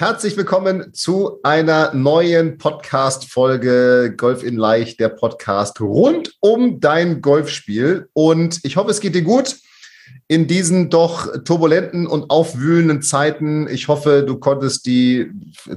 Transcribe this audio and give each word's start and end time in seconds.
Herzlich 0.00 0.36
willkommen 0.36 0.94
zu 0.94 1.40
einer 1.42 1.92
neuen 1.92 2.56
Podcast-Folge 2.56 4.14
Golf 4.16 4.44
in 4.44 4.56
Leicht, 4.56 5.00
der 5.00 5.08
Podcast 5.08 5.80
rund 5.80 6.36
um 6.38 6.78
dein 6.78 7.20
Golfspiel. 7.20 8.08
Und 8.12 8.60
ich 8.62 8.76
hoffe, 8.76 8.92
es 8.92 9.00
geht 9.00 9.16
dir 9.16 9.22
gut 9.22 9.56
in 10.28 10.46
diesen 10.46 10.88
doch 10.88 11.42
turbulenten 11.42 12.06
und 12.06 12.30
aufwühlenden 12.30 13.02
Zeiten. 13.02 13.66
Ich 13.68 13.88
hoffe, 13.88 14.22
du 14.24 14.36
konntest 14.36 14.86
die, 14.86 15.32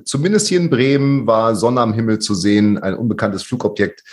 zumindest 0.05 0.49
hier 0.49 0.59
in 0.59 0.69
Bremen 0.69 1.25
war 1.25 1.55
Sonne 1.55 1.81
am 1.81 1.93
Himmel 1.93 2.19
zu 2.19 2.35
sehen, 2.35 2.77
ein 2.77 2.93
unbekanntes 2.93 3.41
Flugobjekt. 3.41 4.03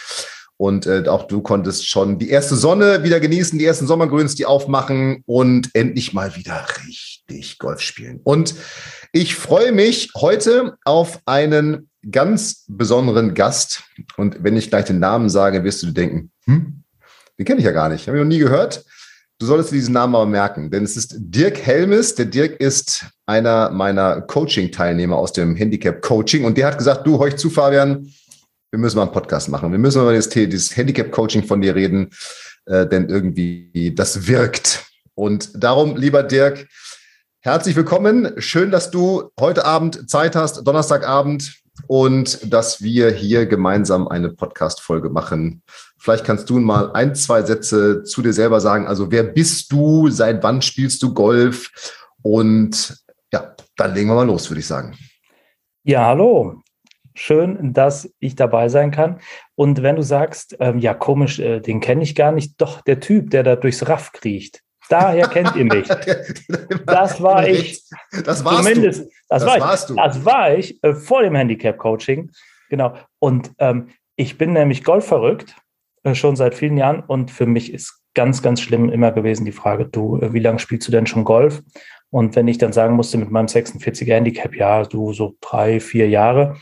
Und 0.57 0.87
äh, 0.87 1.05
auch 1.07 1.25
du 1.29 1.43
konntest 1.43 1.87
schon 1.87 2.19
die 2.19 2.31
erste 2.31 2.57
Sonne 2.57 3.05
wieder 3.05 3.21
genießen, 3.21 3.59
die 3.59 3.67
ersten 3.67 3.87
Sommergrüns, 3.87 4.37
die 4.37 4.47
aufmachen 4.47 5.23
und 5.27 5.69
endlich 5.75 6.15
mal 6.15 6.35
wieder 6.35 6.65
richtig 6.87 7.08
Golf 7.59 7.81
spielen. 7.81 8.21
Und 8.25 8.55
ich 9.13 9.35
freue 9.35 9.73
mich 9.73 10.11
heute 10.17 10.77
auf 10.85 11.21
einen 11.27 11.89
ganz 12.11 12.65
besonderen 12.69 13.35
Gast. 13.35 13.83
Und 14.17 14.43
wenn 14.43 14.57
ich 14.57 14.71
gleich 14.71 14.87
den 14.87 14.99
Namen 14.99 15.29
sage, 15.29 15.65
wirst 15.65 15.83
du 15.83 15.91
denken, 15.91 16.31
hm, 16.47 16.83
den 17.39 17.47
kenne 17.47 17.59
ich 17.59 17.67
ja 17.67 17.73
gar 17.73 17.89
nicht, 17.89 18.07
habe 18.07 18.17
ich 18.19 18.23
noch 18.23 18.29
nie 18.29 18.39
gehört. 18.39 18.85
Du 19.41 19.47
solltest 19.47 19.71
diesen 19.71 19.95
Namen 19.95 20.17
aber 20.17 20.27
merken, 20.27 20.69
denn 20.71 20.83
es 20.83 20.97
ist 20.97 21.15
Dirk 21.17 21.65
Helmes. 21.65 22.17
Der 22.17 22.25
Dirk 22.25 22.61
ist 22.61 23.07
einer 23.25 23.71
meiner 23.71 24.21
Coaching-Teilnehmer 24.23 25.17
aus 25.17 25.33
dem 25.33 25.55
Handicap-Coaching 25.55 26.45
und 26.45 26.59
der 26.59 26.67
hat 26.67 26.79
gesagt, 26.79 27.07
du, 27.07 27.19
heuch 27.21 27.37
zu, 27.37 27.49
Fabian, 27.49 28.13
wir 28.73 28.79
müssen 28.81 28.97
mal 28.97 29.05
einen 29.05 29.13
Podcast 29.13 29.49
machen. 29.49 29.71
Wir 29.71 29.79
müssen 29.79 30.03
mal 30.03 30.15
das, 30.15 30.29
dieses 30.29 30.77
Handicap-Coaching 30.77 31.45
von 31.45 31.61
dir 31.61 31.77
reden, 31.77 32.11
äh, 32.67 32.87
denn 32.87 33.09
irgendwie 33.09 33.93
das 33.95 34.27
wirkt. 34.27 34.85
Und 35.15 35.51
darum, 35.55 35.97
lieber 35.97 36.25
Dirk, 36.25 36.67
Herzlich 37.41 37.77
willkommen. 37.77 38.33
Schön, 38.39 38.73
dass 38.73 38.91
du 38.91 39.31
heute 39.39 39.65
Abend 39.65 40.11
Zeit 40.11 40.35
hast, 40.35 40.67
Donnerstagabend, 40.67 41.63
und 41.87 42.53
dass 42.53 42.83
wir 42.83 43.13
hier 43.13 43.47
gemeinsam 43.47 44.09
eine 44.09 44.31
Podcast-Folge 44.31 45.09
machen. 45.09 45.63
Vielleicht 46.01 46.25
kannst 46.25 46.51
du 46.51 46.59
mal 46.59 46.91
ein, 46.95 47.15
zwei 47.15 47.43
Sätze 47.43 48.03
zu 48.03 48.23
dir 48.23 48.33
selber 48.33 48.61
sagen. 48.61 48.89
Also, 48.89 49.13
wer 49.13 49.23
bist 49.23 49.71
du? 49.71 50.11
Seit 50.11 50.43
wann 50.43 50.63
spielst 50.63 51.01
du 51.05 51.15
Golf? 51.15 51.71
Und 52.23 53.05
ja, 53.33 53.55
dann 53.77 53.95
legen 53.95 54.09
wir 54.09 54.17
mal 54.17 54.27
los, 54.27 54.51
würde 54.51 54.59
ich 54.59 54.67
sagen. 54.67 54.99
Ja, 55.85 56.07
hallo. 56.07 56.61
Schön, 57.15 57.73
dass 57.73 58.13
ich 58.19 58.35
dabei 58.35 58.69
sein 58.69 58.91
kann. 58.91 59.21
Und 59.55 59.83
wenn 59.83 59.95
du 59.95 60.03
sagst, 60.03 60.57
ähm, 60.59 60.81
ja, 60.81 60.93
komisch, 60.93 61.39
äh, 61.39 61.61
den 61.61 61.79
kenne 61.79 62.03
ich 62.03 62.17
gar 62.17 62.33
nicht, 62.33 62.61
doch 62.61 62.81
der 62.81 62.99
Typ, 62.99 63.31
der 63.31 63.45
da 63.45 63.55
durchs 63.55 63.89
Raff 63.89 64.11
kriecht, 64.11 64.65
Daher 64.89 65.29
kennt 65.29 65.55
ihr 65.57 65.65
mich. 65.65 65.89
Das 66.87 67.23
war 67.23 67.47
ich. 67.47 67.83
Das 68.25 68.45
warst 68.45 68.65
Zumindest, 68.65 69.01
du. 69.01 69.11
Das, 69.29 69.43
das 69.43 69.47
war 69.47 69.61
warst 69.61 69.91
ich. 69.91 69.97
du. 69.97 70.03
Das 70.03 70.25
war 70.25 70.55
ich 70.55 70.83
äh, 70.83 70.95
vor 70.95 71.23
dem 71.23 71.35
Handicap-Coaching. 71.35 72.31
Genau. 72.71 72.95
Und 73.19 73.53
ähm, 73.59 73.89
ich 74.17 74.39
bin 74.39 74.53
nämlich 74.53 74.85
golfverrückt, 74.85 75.55
äh, 76.05 76.15
schon 76.15 76.37
seit 76.37 76.55
vielen 76.55 76.79
Jahren. 76.79 77.01
Und 77.01 77.31
für 77.31 77.47
mich 77.47 77.73
ist 77.73 78.01
ganz, 78.15 78.43
ganz 78.43 78.61
schlimm 78.61 78.89
immer 78.89 79.13
gewesen 79.13 79.45
die 79.45 79.53
Frage, 79.53 79.87
du, 79.87 80.19
äh, 80.21 80.33
wie 80.33 80.41
lange 80.41 80.59
spielst 80.59 80.89
du 80.89 80.93
denn 80.93 81.07
schon 81.07 81.25
Golf? 81.25 81.63
Und 82.11 82.37
wenn 82.37 82.49
ich 82.49 82.59
dann 82.59 82.73
sagen 82.73 82.95
musste 82.95 83.19
mit 83.19 83.31
meinem 83.31 83.47
46er 83.47 84.15
Handicap, 84.15 84.55
ja, 84.55 84.85
du 84.85 85.13
so 85.13 85.37
drei, 85.41 85.79
vier 85.79 86.09
Jahre, 86.09 86.57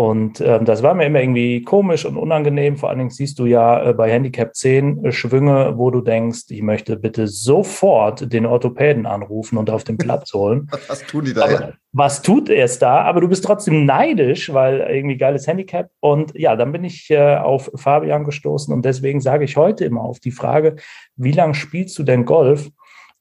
und 0.00 0.40
ähm, 0.40 0.64
das 0.64 0.82
war 0.82 0.94
mir 0.94 1.04
immer 1.04 1.20
irgendwie 1.20 1.60
komisch 1.60 2.06
und 2.06 2.16
unangenehm. 2.16 2.78
Vor 2.78 2.88
allen 2.88 3.00
Dingen 3.00 3.10
siehst 3.10 3.38
du 3.38 3.44
ja 3.44 3.90
äh, 3.90 3.92
bei 3.92 4.10
Handicap 4.10 4.54
10 4.56 5.04
äh, 5.04 5.12
Schwünge, 5.12 5.74
wo 5.76 5.90
du 5.90 6.00
denkst, 6.00 6.44
ich 6.48 6.62
möchte 6.62 6.96
bitte 6.96 7.28
sofort 7.28 8.32
den 8.32 8.46
Orthopäden 8.46 9.04
anrufen 9.04 9.58
und 9.58 9.68
auf 9.68 9.84
den 9.84 9.98
Platz 9.98 10.32
holen. 10.32 10.70
was 10.88 11.02
tun 11.02 11.26
die 11.26 11.34
da? 11.34 11.44
Aber, 11.44 11.72
was 11.92 12.22
tut 12.22 12.48
er 12.48 12.64
es 12.64 12.78
da? 12.78 13.02
Aber 13.02 13.20
du 13.20 13.28
bist 13.28 13.44
trotzdem 13.44 13.84
neidisch, 13.84 14.50
weil 14.54 14.80
irgendwie 14.88 15.18
geiles 15.18 15.46
Handicap. 15.46 15.90
Und 16.00 16.32
ja, 16.34 16.56
dann 16.56 16.72
bin 16.72 16.84
ich 16.84 17.10
äh, 17.10 17.36
auf 17.36 17.70
Fabian 17.74 18.24
gestoßen 18.24 18.72
und 18.72 18.86
deswegen 18.86 19.20
sage 19.20 19.44
ich 19.44 19.58
heute 19.58 19.84
immer 19.84 20.00
auf 20.00 20.18
die 20.18 20.32
Frage, 20.32 20.76
wie 21.16 21.32
lange 21.32 21.52
spielst 21.52 21.98
du 21.98 22.04
denn 22.04 22.24
Golf? 22.24 22.70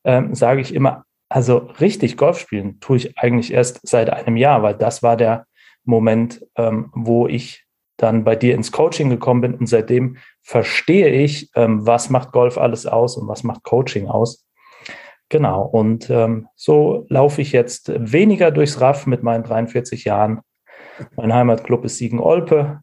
Ähm, 0.05 0.33
sage 0.33 0.61
ich 0.61 0.73
immer, 0.73 1.03
also 1.27 1.57
richtig 1.81 2.15
Golf 2.15 2.39
spielen 2.39 2.79
tue 2.79 2.95
ich 2.95 3.17
eigentlich 3.17 3.51
erst 3.51 3.85
seit 3.85 4.09
einem 4.09 4.37
Jahr, 4.37 4.63
weil 4.63 4.75
das 4.75 5.03
war 5.03 5.17
der 5.17 5.45
Moment, 5.83 6.45
ähm, 6.55 6.91
wo 6.93 7.27
ich 7.27 7.65
dann 7.97 8.23
bei 8.23 8.35
dir 8.35 8.55
ins 8.55 8.71
Coaching 8.71 9.09
gekommen 9.09 9.41
bin 9.41 9.55
und 9.55 9.67
seitdem 9.67 10.17
verstehe 10.41 11.09
ich, 11.09 11.49
ähm, 11.55 11.85
was 11.85 12.09
macht 12.09 12.31
Golf 12.31 12.57
alles 12.57 12.85
aus 12.85 13.17
und 13.17 13.27
was 13.27 13.43
macht 13.43 13.63
Coaching 13.63 14.07
aus. 14.07 14.45
Genau, 15.29 15.63
und 15.63 16.09
ähm, 16.09 16.47
so 16.55 17.05
laufe 17.09 17.41
ich 17.41 17.51
jetzt 17.51 17.91
weniger 17.95 18.49
durchs 18.51 18.81
Raff 18.81 19.05
mit 19.05 19.21
meinen 19.21 19.43
43 19.43 20.05
Jahren. 20.05 20.41
Mein 21.15 21.33
Heimatclub 21.33 21.85
ist 21.85 21.97
Siegen-Olpe. 21.97 22.81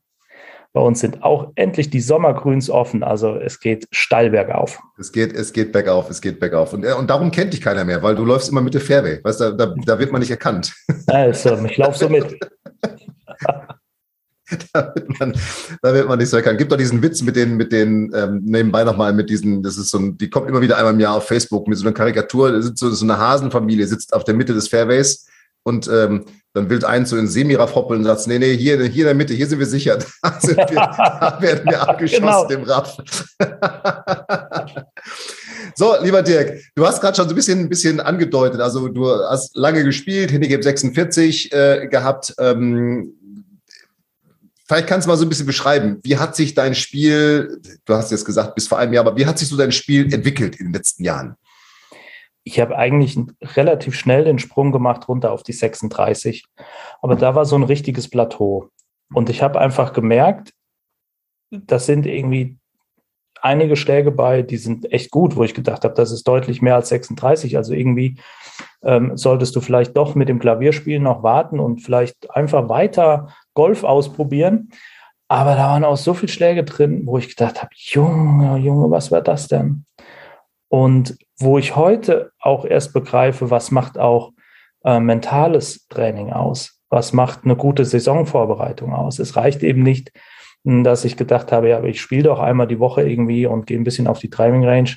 Bei 0.76 0.82
uns 0.82 1.00
sind 1.00 1.22
auch 1.22 1.53
endlich 1.54 1.88
die 1.88 2.03
Sommergrüns 2.03 2.69
offen, 2.69 3.03
also 3.03 3.37
es 3.37 3.60
geht 3.60 3.88
steil 3.92 4.28
bergauf. 4.28 4.78
Es 4.98 5.10
geht, 5.10 5.32
es 5.32 5.54
geht 5.54 5.72
bergauf, 5.72 6.10
es 6.10 6.20
geht 6.20 6.38
bergauf. 6.38 6.75
Und, 6.75 6.84
äh, 6.84 6.92
und 6.92 7.09
darum 7.09 7.31
kennt 7.31 7.54
dich 7.54 7.62
keiner 7.62 7.82
mehr, 7.87 8.03
weil 8.03 8.14
du 8.14 8.26
läufst 8.26 8.50
immer 8.50 8.60
mit 8.60 8.75
der 8.75 8.82
Fairway. 8.82 9.25
Weißt 9.25 9.41
du, 9.41 9.53
da, 9.53 9.75
da 9.75 9.98
wird 9.98 10.12
man 10.12 10.20
nicht 10.20 10.31
erkannt. 10.31 10.75
Also, 11.06 11.56
ich 11.64 11.78
laufe 11.78 11.98
so 11.98 12.10
mit. 12.10 12.26
da, 14.75 14.92
wird 14.94 15.19
man, 15.19 15.32
da 15.81 15.94
wird 15.94 16.09
man 16.09 16.19
nicht 16.19 16.28
so 16.28 16.37
erkannt. 16.37 16.59
Gibt 16.59 16.70
doch 16.70 16.76
diesen 16.76 17.00
Witz 17.00 17.22
mit 17.22 17.37
den, 17.37 17.56
mit 17.56 17.72
den, 17.72 18.12
ähm, 18.14 18.43
nebenbei 18.44 18.84
nochmal 18.84 19.14
mit 19.14 19.31
diesen, 19.31 19.62
das 19.62 19.78
ist 19.78 19.88
so 19.88 19.98
ein, 19.98 20.19
die 20.19 20.28
kommt 20.28 20.47
immer 20.47 20.60
wieder 20.60 20.76
einmal 20.76 20.93
im 20.93 21.00
Jahr 21.00 21.16
auf 21.16 21.26
Facebook 21.26 21.69
mit 21.69 21.78
so 21.78 21.87
einer 21.87 21.94
Karikatur, 21.94 22.53
da 22.53 22.60
sitzt 22.60 22.81
so, 22.81 22.91
so 22.91 23.06
eine 23.06 23.16
Hasenfamilie, 23.16 23.87
sitzt 23.87 24.12
auf 24.12 24.25
der 24.25 24.34
Mitte 24.34 24.53
des 24.53 24.69
Fairways 24.69 25.26
und 25.66 25.88
ähm, 25.88 26.25
dann 26.53 26.71
will 26.71 26.84
eins 26.84 27.10
so 27.10 27.16
in 27.16 27.27
Semiraff 27.27 27.75
hoppeln 27.75 28.00
und 28.00 28.06
sagt, 28.06 28.28
nee, 28.28 28.38
nee, 28.38 28.56
hier, 28.56 28.81
hier 28.84 29.03
in 29.03 29.06
der 29.06 29.15
Mitte, 29.15 29.34
hier 29.34 29.49
sind 29.49 29.59
wir 29.59 29.66
sicher. 29.66 29.99
Da, 30.22 30.41
sind 30.41 30.56
wir, 30.56 30.65
da 30.66 31.38
werden 31.43 31.69
wir 31.69 31.88
abgeschossen 31.88 32.22
genau. 32.22 32.49
im 32.49 32.62
Raff. 32.62 32.97
so, 35.75 35.97
lieber 36.03 36.22
Dirk, 36.22 36.60
du 36.76 36.87
hast 36.87 37.00
gerade 37.00 37.16
schon 37.16 37.28
so 37.28 37.34
ein 37.34 37.37
bisschen, 37.37 37.59
ein 37.59 37.69
bisschen 37.69 37.99
angedeutet. 37.99 38.60
Also 38.60 38.87
du 38.87 39.10
hast 39.10 39.56
lange 39.56 39.82
gespielt, 39.82 40.31
Handicap 40.31 40.62
46 40.62 41.53
äh, 41.53 41.88
gehabt. 41.91 42.32
Ähm, 42.38 43.12
vielleicht 44.69 44.87
kannst 44.87 45.06
du 45.06 45.10
mal 45.10 45.16
so 45.16 45.26
ein 45.26 45.28
bisschen 45.28 45.47
beschreiben, 45.47 45.99
wie 46.05 46.16
hat 46.16 46.37
sich 46.37 46.55
dein 46.55 46.76
Spiel, 46.76 47.60
du 47.84 47.94
hast 47.94 48.12
jetzt 48.12 48.25
gesagt, 48.25 48.55
bis 48.55 48.69
vor 48.69 48.78
einem 48.78 48.93
Jahr, 48.93 49.05
aber 49.05 49.16
wie 49.16 49.26
hat 49.26 49.38
sich 49.38 49.49
so 49.49 49.56
dein 49.56 49.72
Spiel 49.72 50.15
entwickelt 50.15 50.55
in 50.56 50.66
den 50.66 50.75
letzten 50.75 51.03
Jahren? 51.03 51.37
Ich 52.46 52.60
habe 52.60 52.78
eigentlich 52.78 53.18
relativ 53.56 53.96
schnell 53.96 54.22
den 54.22 54.38
Sprung 54.38 54.70
gemacht 54.70 55.08
runter 55.08 55.32
auf 55.32 55.42
die 55.42 55.52
36. 55.52 56.44
Aber 57.02 57.16
da 57.16 57.34
war 57.34 57.44
so 57.44 57.56
ein 57.56 57.64
richtiges 57.64 58.08
Plateau. 58.08 58.70
Und 59.12 59.28
ich 59.30 59.42
habe 59.42 59.60
einfach 59.60 59.92
gemerkt, 59.92 60.52
das 61.50 61.86
sind 61.86 62.06
irgendwie 62.06 62.56
einige 63.43 63.75
Schläge 63.75 64.12
bei, 64.12 64.43
die 64.43 64.58
sind 64.58 64.93
echt 64.93 65.10
gut, 65.10 65.34
wo 65.34 65.43
ich 65.43 65.54
gedacht 65.54 65.82
habe, 65.82 65.94
das 65.94 66.12
ist 66.12 66.28
deutlich 66.28 66.62
mehr 66.62 66.76
als 66.76 66.88
36. 66.90 67.56
Also 67.56 67.75
irgendwie 67.75 68.20
ähm, 68.84 69.16
solltest 69.16 69.56
du 69.56 69.60
vielleicht 69.60 69.96
doch 69.96 70.14
mit 70.14 70.28
dem 70.28 70.38
Klavierspielen 70.38 71.02
noch 71.02 71.25
warten 71.25 71.58
und 71.58 71.81
vielleicht 71.81 72.31
einfach 72.31 72.69
weiter 72.69 73.34
Golf 73.54 73.82
ausprobieren. 73.82 74.70
Aber 75.26 75.56
da 75.56 75.70
waren 75.70 75.84
auch 75.84 75.96
so 75.96 76.14
viele 76.14 76.31
Schläge 76.31 76.62
drin, 76.62 77.06
wo 77.06 77.19
ich 77.19 77.28
gedacht 77.28 77.60
habe, 77.60 77.70
Junge, 77.75 78.56
Junge, 78.58 78.88
was 78.88 79.10
war 79.10 79.20
das 79.20 79.49
denn? 79.49 79.84
Und 80.68 81.16
wo 81.38 81.58
ich 81.58 81.76
heute 81.76 82.32
auch 82.40 82.64
erst 82.64 82.92
begreife, 82.92 83.50
was 83.50 83.70
macht 83.70 83.98
auch 83.98 84.32
äh, 84.84 85.00
mentales 85.00 85.86
Training 85.88 86.32
aus? 86.32 86.80
Was 86.88 87.12
macht 87.12 87.44
eine 87.44 87.56
gute 87.56 87.84
Saisonvorbereitung 87.84 88.92
aus? 88.92 89.18
Es 89.18 89.36
reicht 89.36 89.62
eben 89.62 89.82
nicht, 89.82 90.12
hm, 90.64 90.84
dass 90.84 91.04
ich 91.04 91.16
gedacht 91.16 91.52
habe, 91.52 91.68
ja, 91.68 91.82
ich 91.84 92.00
spiele 92.00 92.24
doch 92.24 92.40
einmal 92.40 92.66
die 92.66 92.80
Woche 92.80 93.02
irgendwie 93.02 93.46
und 93.46 93.66
gehe 93.66 93.78
ein 93.78 93.84
bisschen 93.84 94.06
auf 94.06 94.18
die 94.18 94.30
Driving 94.30 94.64
Range, 94.64 94.90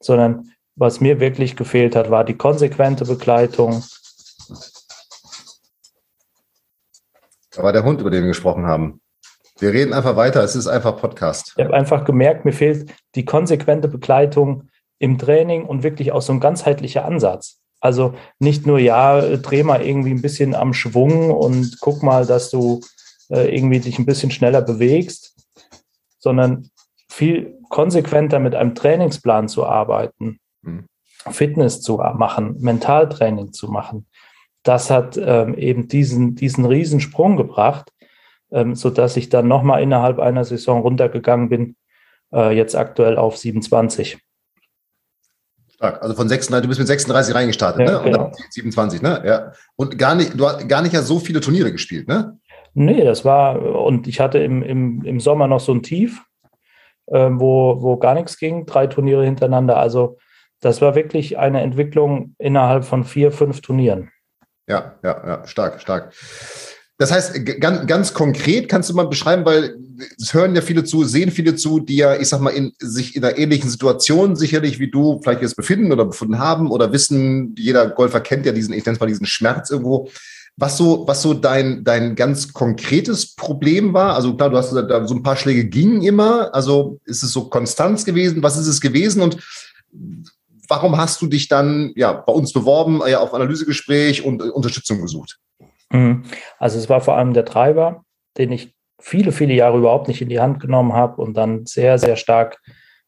sondern 0.00 0.50
was 0.76 1.00
mir 1.00 1.20
wirklich 1.20 1.56
gefehlt 1.56 1.96
hat, 1.96 2.10
war 2.10 2.24
die 2.24 2.36
konsequente 2.36 3.04
Begleitung. 3.04 3.82
Da 7.52 7.62
war 7.62 7.72
der 7.72 7.82
Hund, 7.82 8.00
über 8.00 8.10
den 8.10 8.22
wir 8.22 8.28
gesprochen 8.28 8.66
haben. 8.66 9.00
Wir 9.58 9.72
reden 9.74 9.92
einfach 9.92 10.16
weiter, 10.16 10.42
es 10.42 10.56
ist 10.56 10.68
einfach 10.68 10.96
Podcast. 10.96 11.52
Ich 11.56 11.64
habe 11.64 11.74
einfach 11.74 12.04
gemerkt, 12.04 12.46
mir 12.46 12.52
fehlt 12.52 12.94
die 13.14 13.26
konsequente 13.26 13.88
Begleitung 13.88 14.69
im 15.00 15.18
Training 15.18 15.64
und 15.64 15.82
wirklich 15.82 16.12
auch 16.12 16.22
so 16.22 16.32
ein 16.32 16.40
ganzheitlicher 16.40 17.04
Ansatz. 17.04 17.58
Also 17.80 18.14
nicht 18.38 18.66
nur, 18.66 18.78
ja, 18.78 19.36
dreh 19.36 19.62
mal 19.62 19.82
irgendwie 19.82 20.10
ein 20.10 20.22
bisschen 20.22 20.54
am 20.54 20.74
Schwung 20.74 21.30
und 21.30 21.78
guck 21.80 22.02
mal, 22.02 22.26
dass 22.26 22.50
du 22.50 22.80
äh, 23.30 23.54
irgendwie 23.54 23.80
dich 23.80 23.98
ein 23.98 24.06
bisschen 24.06 24.30
schneller 24.30 24.60
bewegst, 24.60 25.34
sondern 26.18 26.68
viel 27.08 27.58
konsequenter 27.70 28.38
mit 28.38 28.54
einem 28.54 28.74
Trainingsplan 28.74 29.48
zu 29.48 29.66
arbeiten, 29.66 30.38
mhm. 30.60 30.84
Fitness 31.30 31.80
zu 31.80 31.96
machen, 31.96 32.56
Mentaltraining 32.60 33.52
zu 33.52 33.70
machen. 33.70 34.06
Das 34.62 34.90
hat 34.90 35.16
ähm, 35.16 35.54
eben 35.54 35.88
diesen, 35.88 36.34
diesen 36.34 36.66
Riesensprung 36.66 37.36
gebracht, 37.36 37.90
ähm, 38.50 38.74
sodass 38.74 39.16
ich 39.16 39.30
dann 39.30 39.48
nochmal 39.48 39.82
innerhalb 39.82 40.18
einer 40.18 40.44
Saison 40.44 40.82
runtergegangen 40.82 41.48
bin, 41.48 41.76
äh, 42.32 42.54
jetzt 42.54 42.76
aktuell 42.76 43.16
auf 43.16 43.38
27. 43.38 44.18
Stark. 45.80 46.02
Also 46.02 46.14
von 46.14 46.28
36, 46.28 46.62
du 46.62 46.68
bist 46.68 46.78
mit 46.78 46.88
36 46.88 47.34
reingestartet, 47.34 47.88
ja, 47.88 47.92
ne? 47.92 47.98
Und 48.00 48.04
genau. 48.04 48.32
27, 48.50 49.00
ne? 49.00 49.22
Ja. 49.24 49.52
Und 49.76 49.96
gar 49.96 50.14
nicht, 50.14 50.38
du 50.38 50.46
hast 50.46 50.68
gar 50.68 50.82
nicht 50.82 50.92
ja 50.92 51.00
so 51.00 51.18
viele 51.18 51.40
Turniere 51.40 51.72
gespielt, 51.72 52.06
ne? 52.06 52.38
Nee, 52.74 53.02
das 53.02 53.24
war, 53.24 53.60
und 53.62 54.06
ich 54.06 54.20
hatte 54.20 54.38
im, 54.38 54.62
im, 54.62 55.02
im 55.04 55.20
Sommer 55.20 55.48
noch 55.48 55.58
so 55.58 55.72
ein 55.72 55.82
Tief, 55.82 56.22
äh, 57.06 57.30
wo, 57.32 57.80
wo 57.80 57.96
gar 57.96 58.12
nichts 58.12 58.36
ging, 58.36 58.66
drei 58.66 58.88
Turniere 58.88 59.24
hintereinander. 59.24 59.78
Also 59.78 60.18
das 60.60 60.82
war 60.82 60.94
wirklich 60.94 61.38
eine 61.38 61.62
Entwicklung 61.62 62.34
innerhalb 62.38 62.84
von 62.84 63.04
vier, 63.04 63.32
fünf 63.32 63.62
Turnieren. 63.62 64.10
Ja, 64.68 64.96
ja, 65.02 65.26
ja, 65.26 65.46
stark, 65.46 65.80
stark. 65.80 66.12
Das 67.00 67.10
heißt, 67.10 67.46
ganz, 67.60 67.86
ganz 67.86 68.12
konkret 68.12 68.68
kannst 68.68 68.90
du 68.90 68.94
mal 68.94 69.08
beschreiben, 69.08 69.46
weil 69.46 69.74
es 70.20 70.34
hören 70.34 70.54
ja 70.54 70.60
viele 70.60 70.84
zu, 70.84 71.02
sehen 71.04 71.30
viele 71.30 71.56
zu, 71.56 71.80
die 71.80 71.96
ja, 71.96 72.14
ich 72.20 72.28
sag 72.28 72.42
mal, 72.42 72.50
in, 72.50 72.74
sich 72.78 73.16
in 73.16 73.24
einer 73.24 73.38
ähnlichen 73.38 73.70
Situation 73.70 74.36
sicherlich 74.36 74.78
wie 74.78 74.90
du 74.90 75.18
vielleicht 75.22 75.40
jetzt 75.40 75.56
befinden 75.56 75.92
oder 75.92 76.04
befunden 76.04 76.38
haben 76.38 76.70
oder 76.70 76.92
wissen, 76.92 77.54
jeder 77.56 77.88
Golfer 77.88 78.20
kennt 78.20 78.44
ja 78.44 78.52
diesen, 78.52 78.74
ich 78.74 78.84
nenne 78.84 78.96
es 78.96 79.00
mal 79.00 79.06
diesen 79.06 79.24
Schmerz 79.24 79.70
irgendwo. 79.70 80.10
Was 80.58 80.76
so, 80.76 81.06
was 81.06 81.22
so 81.22 81.32
dein, 81.32 81.84
dein 81.84 82.16
ganz 82.16 82.52
konkretes 82.52 83.34
Problem 83.34 83.94
war? 83.94 84.14
Also 84.14 84.36
klar, 84.36 84.50
du 84.50 84.58
hast 84.58 84.68
gesagt, 84.68 85.08
so 85.08 85.14
ein 85.14 85.22
paar 85.22 85.36
Schläge 85.36 85.64
gingen 85.64 86.02
immer. 86.02 86.54
Also 86.54 87.00
ist 87.06 87.22
es 87.22 87.32
so 87.32 87.48
Konstanz 87.48 88.04
gewesen? 88.04 88.42
Was 88.42 88.58
ist 88.58 88.66
es 88.66 88.78
gewesen? 88.78 89.22
Und 89.22 89.38
warum 90.68 90.98
hast 90.98 91.22
du 91.22 91.28
dich 91.28 91.48
dann 91.48 91.92
ja 91.96 92.12
bei 92.12 92.32
uns 92.34 92.52
beworben, 92.52 93.00
ja 93.08 93.20
auf 93.20 93.32
Analysegespräch 93.32 94.22
und 94.22 94.42
Unterstützung 94.42 95.00
gesucht? 95.00 95.38
Mhm. 95.92 96.24
Also 96.58 96.78
es 96.78 96.88
war 96.88 97.00
vor 97.00 97.16
allem 97.16 97.32
der 97.32 97.44
Treiber, 97.44 98.04
den 98.38 98.52
ich 98.52 98.74
viele, 99.00 99.32
viele 99.32 99.54
Jahre 99.54 99.78
überhaupt 99.78 100.08
nicht 100.08 100.22
in 100.22 100.28
die 100.28 100.40
Hand 100.40 100.60
genommen 100.60 100.92
habe 100.92 101.20
und 101.20 101.36
dann 101.36 101.66
sehr, 101.66 101.98
sehr 101.98 102.16
stark 102.16 102.60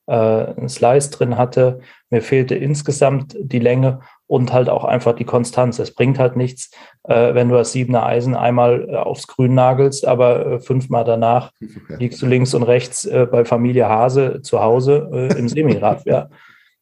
äh, 0.06 0.14
ein 0.14 0.69
Slice 0.69 1.11
drin 1.11 1.38
hatte. 1.38 1.81
Mir 2.11 2.23
fehlte 2.23 2.55
insgesamt 2.55 3.37
die 3.38 3.58
Länge 3.58 4.00
und 4.26 4.52
halt 4.52 4.69
auch 4.69 4.84
einfach 4.84 5.12
die 5.14 5.25
Konstanz. 5.25 5.79
Es 5.79 5.94
bringt 5.94 6.19
halt 6.19 6.37
nichts, 6.37 6.70
äh, 7.05 7.34
wenn 7.34 7.49
du 7.49 7.55
das 7.55 7.73
siebener 7.73 8.05
Eisen 8.05 8.34
einmal 8.34 8.88
äh, 8.88 8.96
aufs 8.96 9.26
Grün 9.26 9.55
nagelst, 9.55 10.06
aber 10.06 10.46
äh, 10.46 10.61
fünfmal 10.61 11.05
danach 11.05 11.52
liegst 11.99 12.20
du 12.23 12.26
links 12.26 12.55
und 12.55 12.62
rechts 12.62 13.05
äh, 13.05 13.26
bei 13.31 13.44
Familie 13.44 13.88
Hase 13.88 14.40
zu 14.43 14.61
Hause 14.61 15.08
äh, 15.12 15.38
im 15.38 15.49
Semirad. 15.49 16.02
ja. 16.06 16.28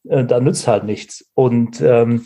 da 0.03 0.39
nützt 0.39 0.67
halt 0.67 0.85
nichts. 0.85 1.29
Und 1.35 1.81
ähm, 1.81 2.23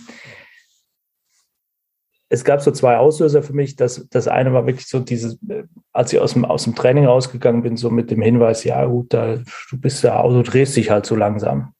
es 2.29 2.43
gab 2.43 2.61
so 2.61 2.71
zwei 2.71 2.97
Auslöser 2.97 3.43
für 3.43 3.53
mich. 3.53 3.75
Das, 3.75 4.07
das 4.09 4.27
eine 4.27 4.53
war 4.53 4.65
wirklich 4.65 4.87
so 4.87 4.99
dieses, 4.99 5.37
als 5.91 6.11
ich 6.11 6.19
aus 6.19 6.33
dem, 6.33 6.45
aus 6.45 6.63
dem 6.63 6.75
Training 6.75 7.05
rausgegangen 7.05 7.61
bin, 7.63 7.77
so 7.77 7.89
mit 7.89 8.09
dem 8.11 8.21
Hinweis, 8.21 8.63
ja 8.63 8.83
gut, 8.85 9.13
da, 9.13 9.37
du 9.69 9.77
bist 9.77 10.03
ja, 10.03 10.21
du 10.23 10.41
drehst 10.41 10.75
dich 10.75 10.89
halt 10.89 11.05
so 11.05 11.15
langsam. 11.15 11.73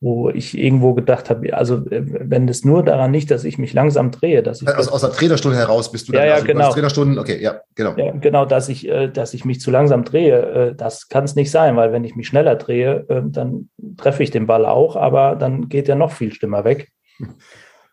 Wo 0.00 0.30
ich 0.30 0.56
irgendwo 0.56 0.94
gedacht 0.94 1.28
habe, 1.28 1.56
also 1.56 1.82
wenn 1.84 2.48
es 2.48 2.64
nur 2.64 2.84
daran 2.84 3.10
nicht, 3.10 3.32
dass 3.32 3.42
ich 3.42 3.58
mich 3.58 3.72
langsam 3.72 4.12
drehe, 4.12 4.44
dass 4.44 4.62
ich. 4.62 4.68
Also 4.68 4.92
aus 4.92 5.00
der 5.00 5.10
Trainerstunde 5.10 5.58
heraus 5.58 5.90
bist 5.90 6.06
du 6.06 6.12
dann, 6.12 6.22
ja, 6.22 6.28
ja, 6.28 6.34
also 6.34 6.46
genau. 6.46 6.72
Trainerstunden, 6.72 7.18
okay, 7.18 7.42
ja, 7.42 7.62
genau. 7.74 7.96
Ja, 7.96 8.12
genau, 8.12 8.44
dass 8.44 8.68
ich, 8.68 8.86
äh, 8.86 9.08
dass 9.08 9.34
ich 9.34 9.44
mich 9.44 9.60
zu 9.60 9.72
langsam 9.72 10.04
drehe, 10.04 10.68
äh, 10.70 10.74
das 10.76 11.08
kann 11.08 11.24
es 11.24 11.34
nicht 11.34 11.50
sein, 11.50 11.74
weil 11.74 11.92
wenn 11.92 12.04
ich 12.04 12.14
mich 12.14 12.28
schneller 12.28 12.54
drehe, 12.54 13.06
äh, 13.08 13.22
dann 13.24 13.70
treffe 13.96 14.22
ich 14.22 14.30
den 14.30 14.46
Ball 14.46 14.66
auch, 14.66 14.94
aber 14.94 15.34
dann 15.34 15.68
geht 15.68 15.88
er 15.88 15.96
noch 15.96 16.12
viel 16.12 16.32
schlimmer 16.32 16.62
weg. 16.62 16.92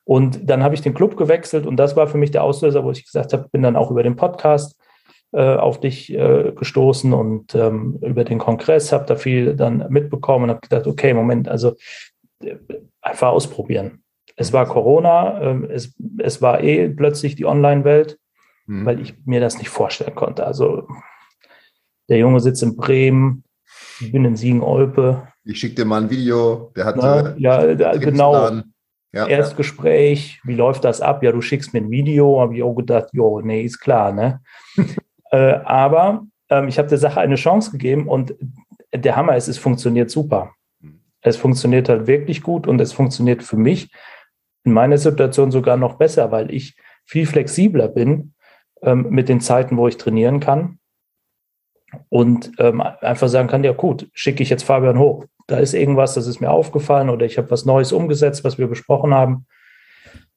Und 0.06 0.48
dann 0.50 0.64
habe 0.64 0.76
ich 0.76 0.82
den 0.82 0.94
Club 0.94 1.18
gewechselt 1.18 1.66
und 1.66 1.78
das 1.78 1.96
war 1.96 2.08
für 2.08 2.20
mich 2.20 2.32
der 2.32 2.44
Auslöser, 2.44 2.84
wo 2.84 2.92
ich 2.92 3.06
gesagt 3.06 3.34
habe, 3.34 3.50
bin 3.50 3.64
dann 3.64 3.76
auch 3.76 3.90
über 3.90 4.04
den 4.04 4.16
Podcast 4.16 4.80
äh, 5.34 5.56
auf 5.56 5.80
dich 5.80 6.14
äh, 6.14 6.54
gestoßen 6.56 7.12
und 7.12 7.56
ähm, 7.56 8.00
über 8.02 8.24
den 8.24 8.38
Kongress, 8.38 8.92
habe 8.92 9.06
da 9.06 9.16
viel 9.16 9.56
dann 9.56 9.86
mitbekommen 9.90 10.46
und 10.46 10.50
habe 10.52 10.62
gedacht, 10.62 10.86
okay, 10.86 11.14
Moment, 11.14 11.50
also 11.50 11.74
äh, 12.44 12.56
einfach 13.02 13.30
ausprobieren. 13.30 14.04
Es 14.36 14.54
war 14.54 14.68
Corona, 14.68 15.42
äh, 15.42 15.66
es, 15.74 15.96
es 16.20 16.42
war 16.42 16.62
eh 16.62 16.88
plötzlich 16.90 17.36
die 17.36 17.46
Online-Welt, 17.46 18.20
mhm. 18.68 18.86
weil 18.86 19.02
ich 19.02 19.16
mir 19.26 19.40
das 19.40 19.58
nicht 19.58 19.70
vorstellen 19.70 20.14
konnte. 20.14 20.46
Also 20.46 20.88
der 22.10 22.20
Junge 22.20 22.40
sitzt 22.40 22.62
in 22.62 22.76
Bremen, 22.76 23.44
ich 24.00 24.12
bin 24.12 24.24
in 24.24 24.36
Siegen-Olpe. 24.36 25.28
Ich 25.44 25.60
schicke 25.60 25.76
dir 25.76 25.86
mal 25.86 26.04
ein 26.04 26.10
Video, 26.12 26.72
der 26.76 26.86
hat. 26.86 26.96
Na, 26.98 27.36
ja, 27.38 27.74
genau. 27.98 28.62
Ja, 29.16 29.28
Erstgespräch, 29.28 30.42
wie 30.44 30.56
läuft 30.56 30.84
das 30.84 31.00
ab? 31.00 31.24
Ja, 31.24 31.32
du 31.32 31.40
schickst 31.40 31.74
mir 31.74 31.80
ein 31.80 31.90
Video, 31.90 32.42
habe 32.42 32.56
ich 32.56 32.64
auch 32.64 32.76
gedacht, 32.76 33.08
jo, 33.14 33.40
nee, 33.40 33.62
ist 33.62 33.80
klar, 33.80 34.12
ne? 34.12 34.42
äh, 35.32 35.54
aber 35.64 36.26
ähm, 36.50 36.68
ich 36.68 36.78
habe 36.78 36.90
der 36.90 36.98
Sache 36.98 37.22
eine 37.22 37.36
Chance 37.36 37.72
gegeben 37.72 38.10
und 38.10 38.36
der 38.94 39.16
Hammer 39.16 39.38
ist, 39.38 39.48
es 39.48 39.58
funktioniert 39.58 40.12
super. 40.12 40.52
Es 41.22 41.38
funktioniert 41.38 41.88
halt 41.88 42.08
wirklich 42.08 42.44
gut 42.44 42.68
und 42.68 42.80
es 42.82 42.92
funktioniert 42.92 43.42
für 43.42 43.56
mich 43.56 43.90
in 44.66 44.74
meiner 44.74 44.98
Situation 44.98 45.50
sogar 45.50 45.78
noch 45.78 45.96
besser, 45.96 46.32
weil 46.32 46.54
ich 46.54 46.76
viel 47.06 47.26
flexibler 47.26 47.88
bin 47.88 48.34
ähm, 48.82 49.08
mit 49.10 49.30
den 49.30 49.40
Zeiten, 49.40 49.78
wo 49.78 49.88
ich 49.88 49.96
trainieren 49.96 50.42
kann 50.42 50.78
und 52.10 52.52
ähm, 52.60 52.82
einfach 52.82 53.28
sagen 53.28 53.48
kann, 53.48 53.64
ja 53.64 53.74
gut, 53.74 54.08
schicke 54.14 54.44
ich 54.44 54.50
jetzt 54.50 54.64
Fabian 54.64 55.00
hoch 55.00 55.26
da 55.48 55.58
ist 55.58 55.74
irgendwas, 55.74 56.16
das 56.16 56.28
ist 56.28 56.42
mir 56.42 56.50
aufgefallen 56.50 57.10
oder 57.10 57.26
ich 57.26 57.38
habe 57.38 57.52
was 57.52 57.66
Neues 57.66 57.92
umgesetzt, 57.92 58.44
was 58.44 58.58
wir 58.58 58.68
besprochen 58.68 59.14
haben, 59.14 59.46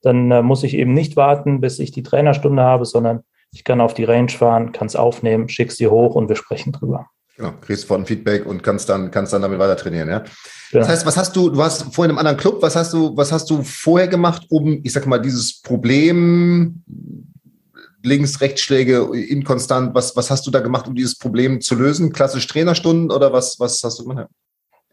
dann 0.03 0.31
äh, 0.31 0.43
muss 0.43 0.63
ich 0.63 0.75
eben 0.75 0.93
nicht 0.93 1.17
warten, 1.17 1.61
bis 1.61 1.79
ich 1.79 1.91
die 1.93 2.03
Trainerstunde 2.03 2.63
habe, 2.63 2.85
sondern 2.85 3.21
ich 3.51 3.65
kann 3.65 3.81
auf 3.81 3.95
die 3.95 4.05
Range 4.05 4.29
fahren, 4.29 4.73
kann 4.73 4.87
es 4.87 4.97
aufnehmen, 4.97 5.49
schick's 5.49 5.77
dir 5.77 5.91
hoch 5.91 6.15
und 6.15 6.29
wir 6.29 6.37
sprechen 6.37 6.73
drüber. 6.73 7.07
Genau, 7.37 7.53
kriegst 7.61 7.87
von 7.87 8.05
Feedback 8.05 8.45
und 8.45 8.63
kannst 8.63 8.89
dann, 8.89 9.11
kannst 9.11 9.33
dann 9.33 9.43
damit 9.43 9.59
weiter 9.59 9.77
trainieren, 9.77 10.09
ja. 10.09 10.19
Genau. 10.19 10.83
Das 10.83 10.89
heißt, 10.89 11.07
was 11.07 11.17
hast 11.17 11.35
du, 11.35 11.49
du 11.49 11.63
hast 11.63 11.95
vorhin 11.95 12.11
im 12.11 12.19
anderen 12.19 12.37
Club, 12.37 12.61
was 12.61 12.77
hast 12.77 12.93
du, 12.93 13.17
was 13.17 13.33
hast 13.33 13.49
du 13.49 13.63
vorher 13.63 14.09
gemacht, 14.09 14.45
um, 14.51 14.81
ich 14.83 14.93
sag 14.93 15.07
mal, 15.07 15.19
dieses 15.19 15.63
Problem 15.63 16.83
links, 18.03 18.41
Rechtsschläge, 18.41 19.09
inkonstant, 19.15 19.95
was, 19.95 20.17
was 20.17 20.31
hast 20.31 20.47
du 20.47 20.51
da 20.51 20.61
gemacht, 20.61 20.89
um 20.89 20.95
dieses 20.95 21.19
Problem 21.19 21.61
zu 21.61 21.75
lösen? 21.75 22.13
Klassisch 22.13 22.47
Trainerstunden 22.47 23.11
oder 23.11 23.33
was, 23.33 23.59
was 23.59 23.83
hast 23.83 23.99
du 23.99 24.05
gemacht? 24.05 24.29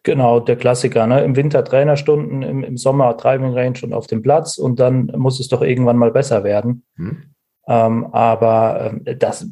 Genau, 0.03 0.39
der 0.39 0.55
Klassiker. 0.55 1.07
Ne? 1.07 1.23
Im 1.23 1.35
Winter 1.35 1.63
Trainerstunden, 1.63 2.43
im, 2.43 2.63
im 2.63 2.77
Sommer 2.77 3.15
Driving 3.15 3.53
Range 3.53 3.79
und 3.81 3.93
auf 3.93 4.05
dem 4.05 4.21
Platz 4.21 4.57
und 4.57 4.79
dann 4.79 5.11
muss 5.17 5.39
es 5.39 5.47
doch 5.47 5.61
irgendwann 5.61 5.97
mal 5.97 6.11
besser 6.11 6.43
werden. 6.43 6.83
Hm. 6.95 7.23
Ähm, 7.67 8.05
aber 8.13 8.91
ähm, 9.05 9.17
das, 9.17 9.47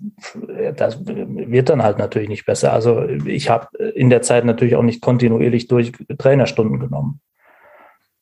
das 0.76 1.00
wird 1.06 1.70
dann 1.70 1.82
halt 1.82 1.98
natürlich 1.98 2.30
nicht 2.30 2.46
besser. 2.46 2.72
Also 2.72 3.04
ich 3.04 3.50
habe 3.50 3.76
in 3.96 4.12
der 4.12 4.22
Zeit 4.22 4.46
natürlich 4.46 4.76
auch 4.76 4.84
nicht 4.84 5.02
kontinuierlich 5.02 5.68
durch 5.68 5.92
Trainerstunden 6.20 6.80
genommen. 6.80 7.22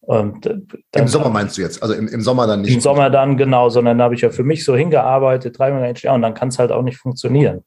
Und 0.02 0.46
äh, 0.46 0.60
Im 0.96 1.08
Sommer 1.08 1.30
meinst 1.30 1.58
du 1.58 1.62
jetzt? 1.62 1.82
Also 1.82 1.94
im, 1.94 2.08
im 2.08 2.22
Sommer 2.22 2.48
dann 2.48 2.62
nicht? 2.62 2.74
Im 2.74 2.82
Sommer 2.82 3.10
dann 3.10 3.38
genau, 3.38 3.70
sondern 3.70 4.02
habe 4.02 4.16
ich 4.16 4.22
ja 4.22 4.32
für 4.32 4.44
mich 4.44 4.66
so 4.66 4.76
hingearbeitet, 4.76 5.60
Range, 5.60 5.94
ja, 5.98 6.14
und 6.14 6.22
dann 6.22 6.34
kann 6.34 6.50
es 6.50 6.60
halt 6.60 6.72
auch 6.72 6.82
nicht 6.82 6.98
funktionieren. 6.98 7.64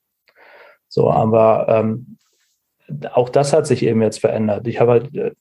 So, 0.88 1.10
aber 1.10 1.66
ähm, 1.68 2.18
auch 3.12 3.28
das 3.28 3.52
hat 3.52 3.66
sich 3.66 3.84
eben 3.84 4.02
jetzt 4.02 4.20
verändert. 4.20 4.66
Ich 4.66 4.80
habe 4.80 4.92
halt 4.92 5.14
äh, 5.14 5.32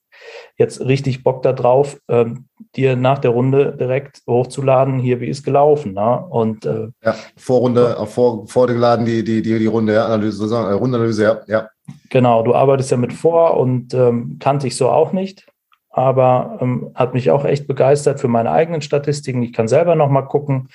jetzt 0.57 0.81
richtig 0.81 1.23
Bock 1.23 1.41
darauf, 1.41 1.99
ähm, 2.07 2.45
dir 2.75 2.95
nach 2.95 3.19
der 3.19 3.31
Runde 3.31 3.75
direkt 3.77 4.21
hochzuladen, 4.27 4.99
hier, 4.99 5.19
wie 5.19 5.27
ist 5.27 5.43
gelaufen. 5.43 5.93
Ne? 5.93 6.25
Und, 6.29 6.65
äh, 6.65 6.87
ja, 7.03 7.15
Vorrunde, 7.35 7.97
äh, 7.99 8.05
vor, 8.05 8.47
vorgeladen 8.47 9.05
die, 9.05 9.23
die, 9.23 9.41
die, 9.41 9.59
die 9.59 9.65
Runde, 9.65 9.93
ja, 9.93 10.05
Analyse, 10.05 10.45
äh, 10.45 10.73
Rundenanalyse, 10.73 11.23
ja, 11.23 11.41
ja. 11.47 11.69
Genau, 12.09 12.43
du 12.43 12.55
arbeitest 12.55 12.91
ja 12.91 12.97
mit 12.97 13.13
vor 13.13 13.57
und 13.57 13.93
ähm, 13.93 14.37
kannte 14.39 14.67
ich 14.67 14.77
so 14.77 14.89
auch 14.89 15.11
nicht, 15.11 15.45
aber 15.93 16.57
ähm, 16.59 16.91
hat 16.95 17.13
mich 17.13 17.29
auch 17.29 17.45
echt 17.45 17.67
begeistert 17.67 18.19
für 18.19 18.27
meine 18.27 18.51
eigenen 18.51 18.81
Statistiken. 18.81 19.43
Ich 19.43 19.53
kann 19.53 19.67
selber 19.67 19.95
nochmal 19.95 20.25
gucken, 20.25 20.69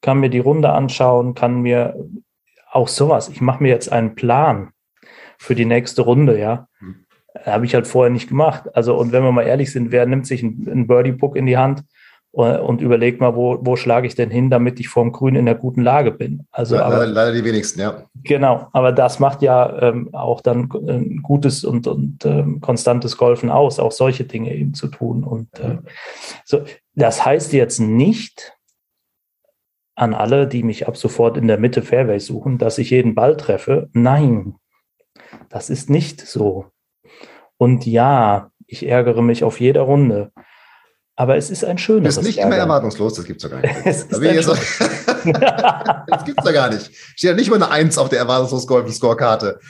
kann 0.00 0.18
mir 0.18 0.30
die 0.30 0.38
Runde 0.38 0.70
anschauen, 0.70 1.34
kann 1.34 1.60
mir 1.60 1.94
auch 2.72 2.88
sowas. 2.88 3.28
Ich 3.28 3.42
mache 3.42 3.62
mir 3.62 3.68
jetzt 3.68 3.92
einen 3.92 4.14
Plan 4.14 4.70
für 5.38 5.54
die 5.54 5.66
nächste 5.66 6.02
Runde, 6.02 6.38
ja. 6.38 6.66
Mhm. 6.80 7.04
Habe 7.44 7.66
ich 7.66 7.74
halt 7.74 7.86
vorher 7.86 8.10
nicht 8.10 8.28
gemacht. 8.28 8.74
Also, 8.74 8.96
und 8.96 9.12
wenn 9.12 9.22
wir 9.22 9.32
mal 9.32 9.46
ehrlich 9.46 9.70
sind, 9.70 9.92
wer 9.92 10.06
nimmt 10.06 10.26
sich 10.26 10.42
einen 10.42 10.86
Birdie-Puck 10.86 11.36
in 11.36 11.46
die 11.46 11.58
Hand 11.58 11.84
und 12.34 12.80
überleg 12.80 13.20
mal, 13.20 13.36
wo, 13.36 13.58
wo 13.60 13.76
schlage 13.76 14.08
ich 14.08 14.16
denn 14.16 14.30
hin, 14.30 14.50
damit 14.50 14.80
ich 14.80 14.88
vorm 14.88 15.12
Grün 15.12 15.36
in 15.36 15.46
der 15.46 15.54
guten 15.54 15.82
Lage 15.82 16.10
bin. 16.10 16.46
Also 16.50 16.74
leider, 16.74 16.86
aber, 16.86 17.06
leider 17.06 17.32
die 17.32 17.44
wenigsten, 17.44 17.80
ja. 17.80 18.08
Genau, 18.24 18.68
aber 18.72 18.90
das 18.90 19.20
macht 19.20 19.40
ja 19.40 19.80
ähm, 19.80 20.08
auch 20.12 20.40
dann 20.40 20.68
ein 20.72 21.22
gutes 21.22 21.64
und, 21.64 21.86
und 21.86 22.24
ähm, 22.24 22.60
konstantes 22.60 23.16
Golfen 23.16 23.50
aus, 23.50 23.78
auch 23.78 23.92
solche 23.92 24.24
Dinge 24.24 24.52
eben 24.52 24.74
zu 24.74 24.88
tun. 24.88 25.22
Und 25.22 25.48
äh, 25.60 25.78
so, 26.44 26.64
das 26.94 27.24
heißt 27.24 27.52
jetzt 27.52 27.78
nicht 27.78 28.52
an 29.94 30.12
alle, 30.12 30.48
die 30.48 30.64
mich 30.64 30.88
ab 30.88 30.96
sofort 30.96 31.36
in 31.36 31.46
der 31.46 31.58
Mitte 31.58 31.82
Fairway 31.82 32.18
suchen, 32.18 32.58
dass 32.58 32.78
ich 32.78 32.90
jeden 32.90 33.14
Ball 33.14 33.36
treffe. 33.36 33.88
Nein, 33.92 34.56
das 35.50 35.70
ist 35.70 35.88
nicht 35.88 36.20
so. 36.20 36.66
Und 37.58 37.86
ja, 37.86 38.50
ich 38.66 38.88
ärgere 38.88 39.22
mich 39.22 39.44
auf 39.44 39.60
jeder 39.60 39.82
Runde. 39.82 40.32
Aber 41.16 41.36
es 41.36 41.48
ist 41.50 41.64
ein 41.64 41.78
schönes. 41.78 42.16
Es 42.16 42.22
ist 42.22 42.26
nicht 42.26 42.38
immer 42.38 42.56
erwartungslos, 42.56 43.14
das 43.14 43.24
gibt 43.24 43.42
es 43.42 43.50
ja 43.50 43.56
gar 43.56 43.60
nicht. 43.60 43.74
es 43.84 44.08
das 46.08 46.24
gibt 46.24 46.40
es 46.40 46.44
ja 46.44 46.52
gar 46.52 46.70
nicht. 46.70 46.90
Steht 47.16 47.30
ja 47.30 47.36
nicht 47.36 47.50
mal 47.50 47.56
eine 47.56 47.70
Eins 47.70 47.98
auf 47.98 48.08
der 48.08 48.18
erwartungslos 48.18 48.66
Golden 48.66 48.92
Score-Karte. 48.92 49.60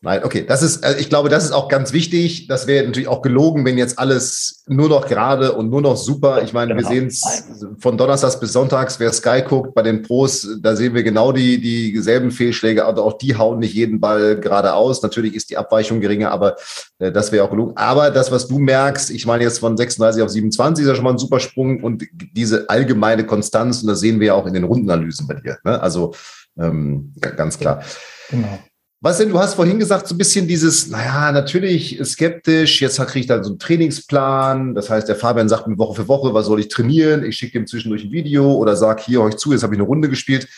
Nein, 0.00 0.22
okay, 0.22 0.44
das 0.46 0.62
ist, 0.62 0.84
äh, 0.84 0.94
ich 1.00 1.08
glaube, 1.08 1.28
das 1.28 1.44
ist 1.44 1.50
auch 1.50 1.68
ganz 1.68 1.92
wichtig. 1.92 2.46
Das 2.46 2.68
wäre 2.68 2.86
natürlich 2.86 3.08
auch 3.08 3.20
gelogen, 3.20 3.64
wenn 3.64 3.76
jetzt 3.76 3.98
alles 3.98 4.62
nur 4.68 4.88
noch 4.88 5.08
gerade 5.08 5.54
und 5.54 5.70
nur 5.70 5.82
noch 5.82 5.96
super. 5.96 6.40
Ich 6.44 6.52
meine, 6.52 6.72
genau. 6.72 6.88
wir 6.88 6.94
sehen 6.94 7.08
es 7.08 7.44
von 7.80 7.98
Donnerstags 7.98 8.38
bis 8.38 8.52
Sonntags, 8.52 9.00
wer 9.00 9.12
Sky 9.12 9.42
guckt, 9.42 9.74
bei 9.74 9.82
den 9.82 10.02
Pros, 10.02 10.46
da 10.60 10.76
sehen 10.76 10.94
wir 10.94 11.02
genau 11.02 11.32
die, 11.32 11.60
dieselben 11.60 12.30
Fehlschläge, 12.30 12.84
aber 12.84 13.02
auch 13.02 13.18
die 13.18 13.36
hauen 13.36 13.58
nicht 13.58 13.74
jeden 13.74 13.98
Ball 13.98 14.38
geradeaus. 14.38 15.02
Natürlich 15.02 15.34
ist 15.34 15.50
die 15.50 15.56
Abweichung 15.56 16.00
geringer, 16.00 16.30
aber 16.30 16.54
äh, 17.00 17.10
das 17.10 17.32
wäre 17.32 17.44
auch 17.44 17.50
gelogen. 17.50 17.72
Aber 17.74 18.12
das, 18.12 18.30
was 18.30 18.46
du 18.46 18.60
merkst, 18.60 19.10
ich 19.10 19.26
meine 19.26 19.42
jetzt 19.42 19.58
von 19.58 19.76
36 19.76 20.22
auf 20.22 20.28
27 20.28 20.84
ist 20.84 20.88
ja 20.88 20.94
schon 20.94 21.04
mal 21.04 21.10
ein 21.10 21.18
super 21.18 21.40
Sprung 21.40 21.82
und 21.82 22.04
diese 22.12 22.70
allgemeine 22.70 23.26
Konstanz, 23.26 23.82
und 23.82 23.88
das 23.88 23.98
sehen 23.98 24.20
wir 24.20 24.28
ja 24.28 24.34
auch 24.34 24.46
in 24.46 24.54
den 24.54 24.62
Rundenanalysen 24.62 25.26
bei 25.26 25.34
dir. 25.34 25.58
Ne? 25.64 25.82
Also 25.82 26.14
ähm, 26.56 27.12
ganz 27.20 27.58
klar. 27.58 27.82
Genau. 28.30 28.58
Was 29.00 29.18
denn, 29.18 29.28
du 29.28 29.38
hast 29.38 29.54
vorhin 29.54 29.78
gesagt, 29.78 30.08
so 30.08 30.14
ein 30.14 30.18
bisschen 30.18 30.48
dieses, 30.48 30.88
naja, 30.88 31.30
natürlich 31.30 32.00
skeptisch, 32.02 32.82
jetzt 32.82 32.98
kriege 32.98 33.20
ich 33.20 33.26
dann 33.28 33.44
so 33.44 33.50
einen 33.50 33.60
Trainingsplan. 33.60 34.74
Das 34.74 34.90
heißt, 34.90 35.08
der 35.08 35.14
Fabian 35.14 35.48
sagt 35.48 35.68
mir 35.68 35.78
Woche 35.78 36.02
für 36.02 36.08
Woche, 36.08 36.34
was 36.34 36.46
soll 36.46 36.58
ich 36.58 36.68
trainieren? 36.68 37.24
Ich 37.24 37.36
schicke 37.36 37.58
ihm 37.58 37.66
zwischendurch 37.68 38.04
ein 38.04 38.10
Video 38.10 38.52
oder 38.54 38.74
sag 38.74 39.00
hier 39.00 39.22
euch 39.22 39.36
zu, 39.36 39.52
jetzt 39.52 39.62
habe 39.62 39.74
ich 39.74 39.78
eine 39.78 39.86
Runde 39.86 40.08
gespielt. 40.08 40.48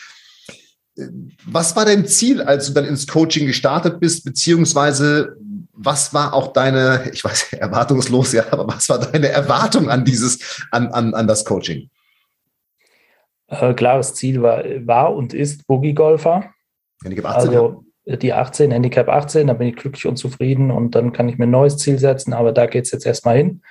Was 1.45 1.75
war 1.75 1.85
dein 1.85 2.07
Ziel, 2.07 2.41
als 2.41 2.67
du 2.67 2.73
dann 2.73 2.85
ins 2.85 3.05
Coaching 3.05 3.45
gestartet 3.45 3.99
bist, 3.99 4.25
beziehungsweise 4.25 5.37
was 5.73 6.11
war 6.11 6.33
auch 6.33 6.51
deine, 6.51 7.11
ich 7.13 7.23
weiß, 7.23 7.53
erwartungslos, 7.59 8.33
ja, 8.33 8.45
aber 8.51 8.67
was 8.67 8.89
war 8.89 8.99
deine 8.99 9.29
Erwartung 9.29 9.89
an 9.89 10.03
dieses, 10.03 10.65
an, 10.71 10.87
an, 10.87 11.13
an 11.13 11.27
das 11.27 11.45
Coaching? 11.45 11.91
Äh, 13.47 13.75
klares 13.75 14.15
Ziel 14.15 14.41
war, 14.41 14.63
war 14.85 15.13
und 15.15 15.35
ist 15.35 15.67
Boogie-Golfer. 15.67 16.45
Also, 17.23 17.85
die 18.17 18.33
18, 18.33 18.71
Handicap 18.71 19.09
18, 19.09 19.47
da 19.47 19.53
bin 19.53 19.67
ich 19.67 19.75
glücklich 19.75 20.05
und 20.07 20.17
zufrieden 20.17 20.71
und 20.71 20.95
dann 20.95 21.13
kann 21.13 21.29
ich 21.29 21.37
mir 21.37 21.45
ein 21.45 21.51
neues 21.51 21.77
Ziel 21.77 21.99
setzen, 21.99 22.33
aber 22.33 22.51
da 22.51 22.65
geht 22.65 22.85
es 22.85 22.91
jetzt 22.91 23.05
erstmal 23.05 23.37
hin. 23.37 23.61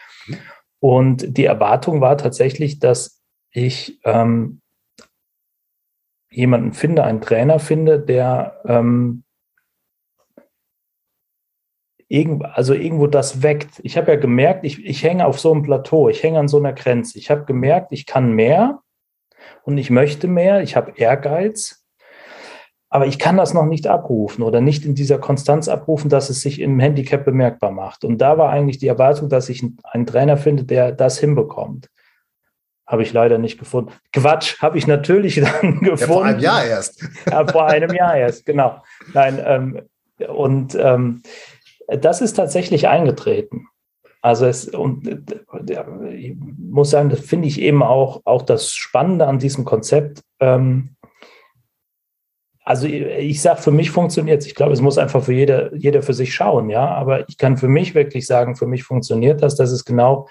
Und 0.78 1.36
die 1.36 1.44
Erwartung 1.44 2.00
war 2.00 2.16
tatsächlich, 2.16 2.78
dass 2.78 3.22
ich 3.50 4.00
ähm, 4.04 4.60
jemanden 6.30 6.72
finde, 6.72 7.04
einen 7.04 7.20
Trainer 7.20 7.58
finde, 7.58 8.00
der 8.00 8.60
ähm, 8.64 9.24
also 12.42 12.74
irgendwo 12.74 13.06
das 13.06 13.42
weckt. 13.42 13.80
Ich 13.84 13.96
habe 13.96 14.12
ja 14.12 14.18
gemerkt, 14.18 14.64
ich, 14.64 14.84
ich 14.84 15.04
hänge 15.04 15.26
auf 15.26 15.38
so 15.38 15.52
einem 15.52 15.62
Plateau, 15.62 16.08
ich 16.08 16.22
hänge 16.22 16.40
an 16.40 16.48
so 16.48 16.58
einer 16.58 16.72
Grenze. 16.72 17.18
Ich 17.18 17.30
habe 17.30 17.44
gemerkt, 17.44 17.92
ich 17.92 18.04
kann 18.04 18.32
mehr 18.32 18.80
und 19.62 19.78
ich 19.78 19.90
möchte 19.90 20.26
mehr, 20.26 20.62
ich 20.62 20.74
habe 20.74 20.92
Ehrgeiz 20.96 21.79
aber 22.92 23.06
ich 23.06 23.20
kann 23.20 23.36
das 23.36 23.54
noch 23.54 23.66
nicht 23.66 23.86
abrufen 23.86 24.42
oder 24.42 24.60
nicht 24.60 24.84
in 24.84 24.96
dieser 24.96 25.18
Konstanz 25.18 25.68
abrufen, 25.68 26.10
dass 26.10 26.28
es 26.28 26.40
sich 26.40 26.60
im 26.60 26.80
Handicap 26.80 27.24
bemerkbar 27.24 27.70
macht. 27.70 28.04
Und 28.04 28.18
da 28.18 28.36
war 28.36 28.50
eigentlich 28.50 28.78
die 28.78 28.88
Erwartung, 28.88 29.28
dass 29.28 29.48
ich 29.48 29.64
einen 29.84 30.06
Trainer 30.06 30.36
finde, 30.36 30.64
der 30.64 30.90
das 30.90 31.18
hinbekommt. 31.18 31.88
Habe 32.88 33.04
ich 33.04 33.12
leider 33.12 33.38
nicht 33.38 33.60
gefunden. 33.60 33.92
Quatsch, 34.12 34.60
habe 34.60 34.76
ich 34.76 34.88
natürlich 34.88 35.36
dann 35.40 35.78
gefunden. 35.78 36.00
Ja, 36.00 36.06
vor 36.06 36.24
einem 36.24 36.40
Jahr 36.40 36.64
erst. 36.64 37.08
Ja, 37.30 37.46
vor 37.46 37.68
einem 37.68 37.94
Jahr 37.94 38.16
erst, 38.16 38.44
genau. 38.44 38.82
Nein, 39.14 39.40
ähm, 39.44 39.82
und 40.28 40.74
ähm, 40.74 41.22
das 41.86 42.20
ist 42.20 42.32
tatsächlich 42.34 42.88
eingetreten. 42.88 43.68
Also 44.20 44.46
es, 44.46 44.68
und 44.68 45.06
äh, 45.06 46.14
ich 46.14 46.36
muss 46.58 46.90
sagen, 46.90 47.08
das 47.08 47.20
finde 47.20 47.46
ich 47.46 47.60
eben 47.60 47.84
auch, 47.84 48.22
auch 48.24 48.42
das 48.42 48.72
Spannende 48.72 49.28
an 49.28 49.38
diesem 49.38 49.64
Konzept. 49.64 50.22
Ähm, 50.40 50.96
also 52.70 52.86
ich 52.86 53.42
sage, 53.42 53.60
für 53.60 53.72
mich 53.72 53.90
funktioniert 53.90 54.42
es. 54.42 54.46
Ich 54.46 54.54
glaube, 54.54 54.72
es 54.72 54.80
muss 54.80 54.96
einfach 54.96 55.24
für 55.24 55.32
jeder, 55.32 55.74
jeder 55.74 56.02
für 56.02 56.14
sich 56.14 56.32
schauen, 56.32 56.70
ja. 56.70 56.86
Aber 56.86 57.28
ich 57.28 57.36
kann 57.36 57.56
für 57.56 57.66
mich 57.66 57.96
wirklich 57.96 58.28
sagen, 58.28 58.54
für 58.54 58.68
mich 58.68 58.84
funktioniert 58.84 59.42
das. 59.42 59.56
Das 59.56 59.72
ist 59.72 59.84
genau 59.84 60.28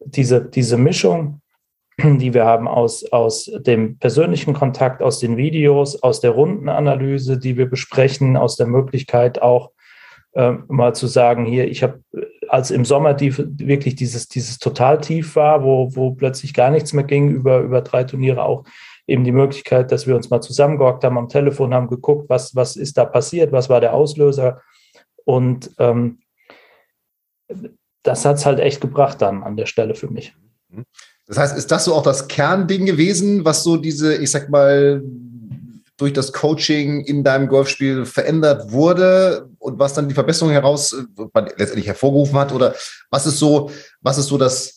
diese, 0.00 0.44
diese 0.44 0.78
Mischung, 0.78 1.42
die 2.02 2.34
wir 2.34 2.44
haben 2.44 2.66
aus, 2.66 3.04
aus 3.12 3.48
dem 3.60 3.98
persönlichen 3.98 4.52
Kontakt, 4.52 5.00
aus 5.00 5.20
den 5.20 5.36
Videos, 5.36 6.02
aus 6.02 6.20
der 6.20 6.32
Rundenanalyse, 6.32 7.38
die 7.38 7.56
wir 7.56 7.70
besprechen, 7.70 8.36
aus 8.36 8.56
der 8.56 8.66
Möglichkeit 8.66 9.40
auch 9.40 9.70
äh, 10.32 10.54
mal 10.66 10.92
zu 10.92 11.06
sagen, 11.06 11.46
hier, 11.46 11.68
ich 11.68 11.84
habe, 11.84 12.00
als 12.48 12.72
im 12.72 12.84
Sommer 12.84 13.14
die, 13.14 13.32
wirklich 13.38 13.94
dieses, 13.94 14.26
dieses 14.26 14.58
Totaltief 14.58 15.36
war, 15.36 15.62
wo, 15.62 15.94
wo 15.94 16.10
plötzlich 16.14 16.52
gar 16.52 16.72
nichts 16.72 16.92
mehr 16.92 17.04
ging 17.04 17.30
über, 17.30 17.60
über 17.60 17.80
drei 17.80 18.02
Turniere 18.02 18.42
auch, 18.42 18.64
eben 19.06 19.24
die 19.24 19.32
Möglichkeit, 19.32 19.92
dass 19.92 20.06
wir 20.06 20.16
uns 20.16 20.30
mal 20.30 20.40
zusammengehockt 20.40 21.04
haben 21.04 21.18
am 21.18 21.28
Telefon, 21.28 21.74
haben 21.74 21.88
geguckt, 21.88 22.28
was, 22.28 22.54
was 22.54 22.76
ist 22.76 22.98
da 22.98 23.04
passiert, 23.04 23.52
was 23.52 23.68
war 23.68 23.80
der 23.80 23.94
Auslöser. 23.94 24.62
Und 25.24 25.70
ähm, 25.78 26.20
das 28.02 28.24
hat 28.24 28.36
es 28.36 28.46
halt 28.46 28.60
echt 28.60 28.80
gebracht 28.80 29.22
dann 29.22 29.42
an 29.42 29.56
der 29.56 29.66
Stelle 29.66 29.94
für 29.94 30.08
mich. 30.08 30.34
Das 31.26 31.38
heißt, 31.38 31.56
ist 31.56 31.70
das 31.70 31.84
so 31.84 31.94
auch 31.94 32.02
das 32.02 32.28
Kernding 32.28 32.86
gewesen, 32.86 33.44
was 33.44 33.64
so 33.64 33.76
diese, 33.76 34.16
ich 34.16 34.30
sag 34.30 34.48
mal, 34.48 35.02
durch 35.96 36.12
das 36.12 36.32
Coaching 36.32 37.04
in 37.04 37.24
deinem 37.24 37.48
Golfspiel 37.48 38.04
verändert 38.04 38.70
wurde 38.70 39.48
und 39.58 39.78
was 39.78 39.94
dann 39.94 40.08
die 40.08 40.14
Verbesserung 40.14 40.52
heraus 40.52 40.94
letztendlich 41.34 41.86
hervorgerufen 41.86 42.38
hat? 42.38 42.52
Oder 42.52 42.74
was 43.10 43.26
ist 43.26 43.38
so, 43.38 43.70
was 44.02 44.18
ist 44.18 44.26
so 44.26 44.36
das, 44.36 44.75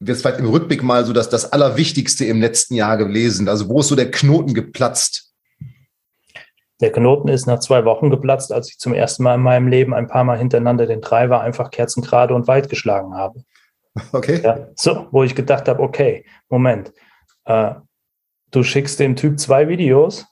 wird 0.00 0.18
vielleicht 0.18 0.38
im 0.38 0.48
Rückblick 0.48 0.82
mal 0.82 1.04
so 1.04 1.12
das, 1.12 1.28
das 1.28 1.52
Allerwichtigste 1.52 2.24
im 2.24 2.40
letzten 2.40 2.74
Jahr 2.74 2.96
gelesen? 2.96 3.48
Also 3.48 3.68
wo 3.68 3.80
ist 3.80 3.88
so 3.88 3.96
der 3.96 4.10
Knoten 4.10 4.54
geplatzt? 4.54 5.34
Der 6.80 6.92
Knoten 6.92 7.28
ist 7.28 7.46
nach 7.46 7.60
zwei 7.60 7.84
Wochen 7.86 8.10
geplatzt, 8.10 8.52
als 8.52 8.70
ich 8.70 8.78
zum 8.78 8.92
ersten 8.92 9.22
Mal 9.22 9.36
in 9.36 9.42
meinem 9.42 9.68
Leben 9.68 9.94
ein 9.94 10.08
paar 10.08 10.24
Mal 10.24 10.38
hintereinander 10.38 10.86
den 10.86 11.00
Driver 11.00 11.40
einfach 11.40 11.70
kerzengerade 11.70 12.34
und 12.34 12.46
weit 12.48 12.68
geschlagen 12.68 13.14
habe. 13.14 13.42
Okay. 14.12 14.42
Ja, 14.42 14.68
so, 14.74 15.06
wo 15.10 15.22
ich 15.22 15.34
gedacht 15.34 15.68
habe, 15.68 15.82
okay, 15.82 16.26
Moment, 16.50 16.92
äh, 17.46 17.74
du 18.50 18.62
schickst 18.62 19.00
dem 19.00 19.16
Typ 19.16 19.40
zwei 19.40 19.68
Videos, 19.68 20.26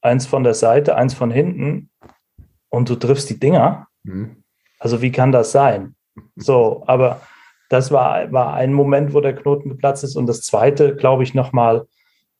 eins 0.00 0.26
von 0.26 0.42
der 0.42 0.54
Seite, 0.54 0.96
eins 0.96 1.14
von 1.14 1.30
hinten 1.30 1.90
und 2.68 2.88
du 2.88 2.96
triffst 2.96 3.30
die 3.30 3.38
Dinger. 3.38 3.86
Mhm. 4.02 4.42
Also 4.80 5.02
wie 5.02 5.12
kann 5.12 5.30
das 5.30 5.52
sein? 5.52 5.94
So, 6.34 6.82
aber 6.88 7.20
das 7.68 7.90
war, 7.90 8.30
war 8.32 8.54
ein 8.54 8.72
Moment, 8.72 9.14
wo 9.14 9.20
der 9.20 9.34
Knoten 9.34 9.68
geplatzt 9.68 10.04
ist. 10.04 10.16
Und 10.16 10.26
das 10.26 10.42
zweite, 10.42 10.94
glaube 10.96 11.22
ich, 11.22 11.34
nochmal 11.34 11.86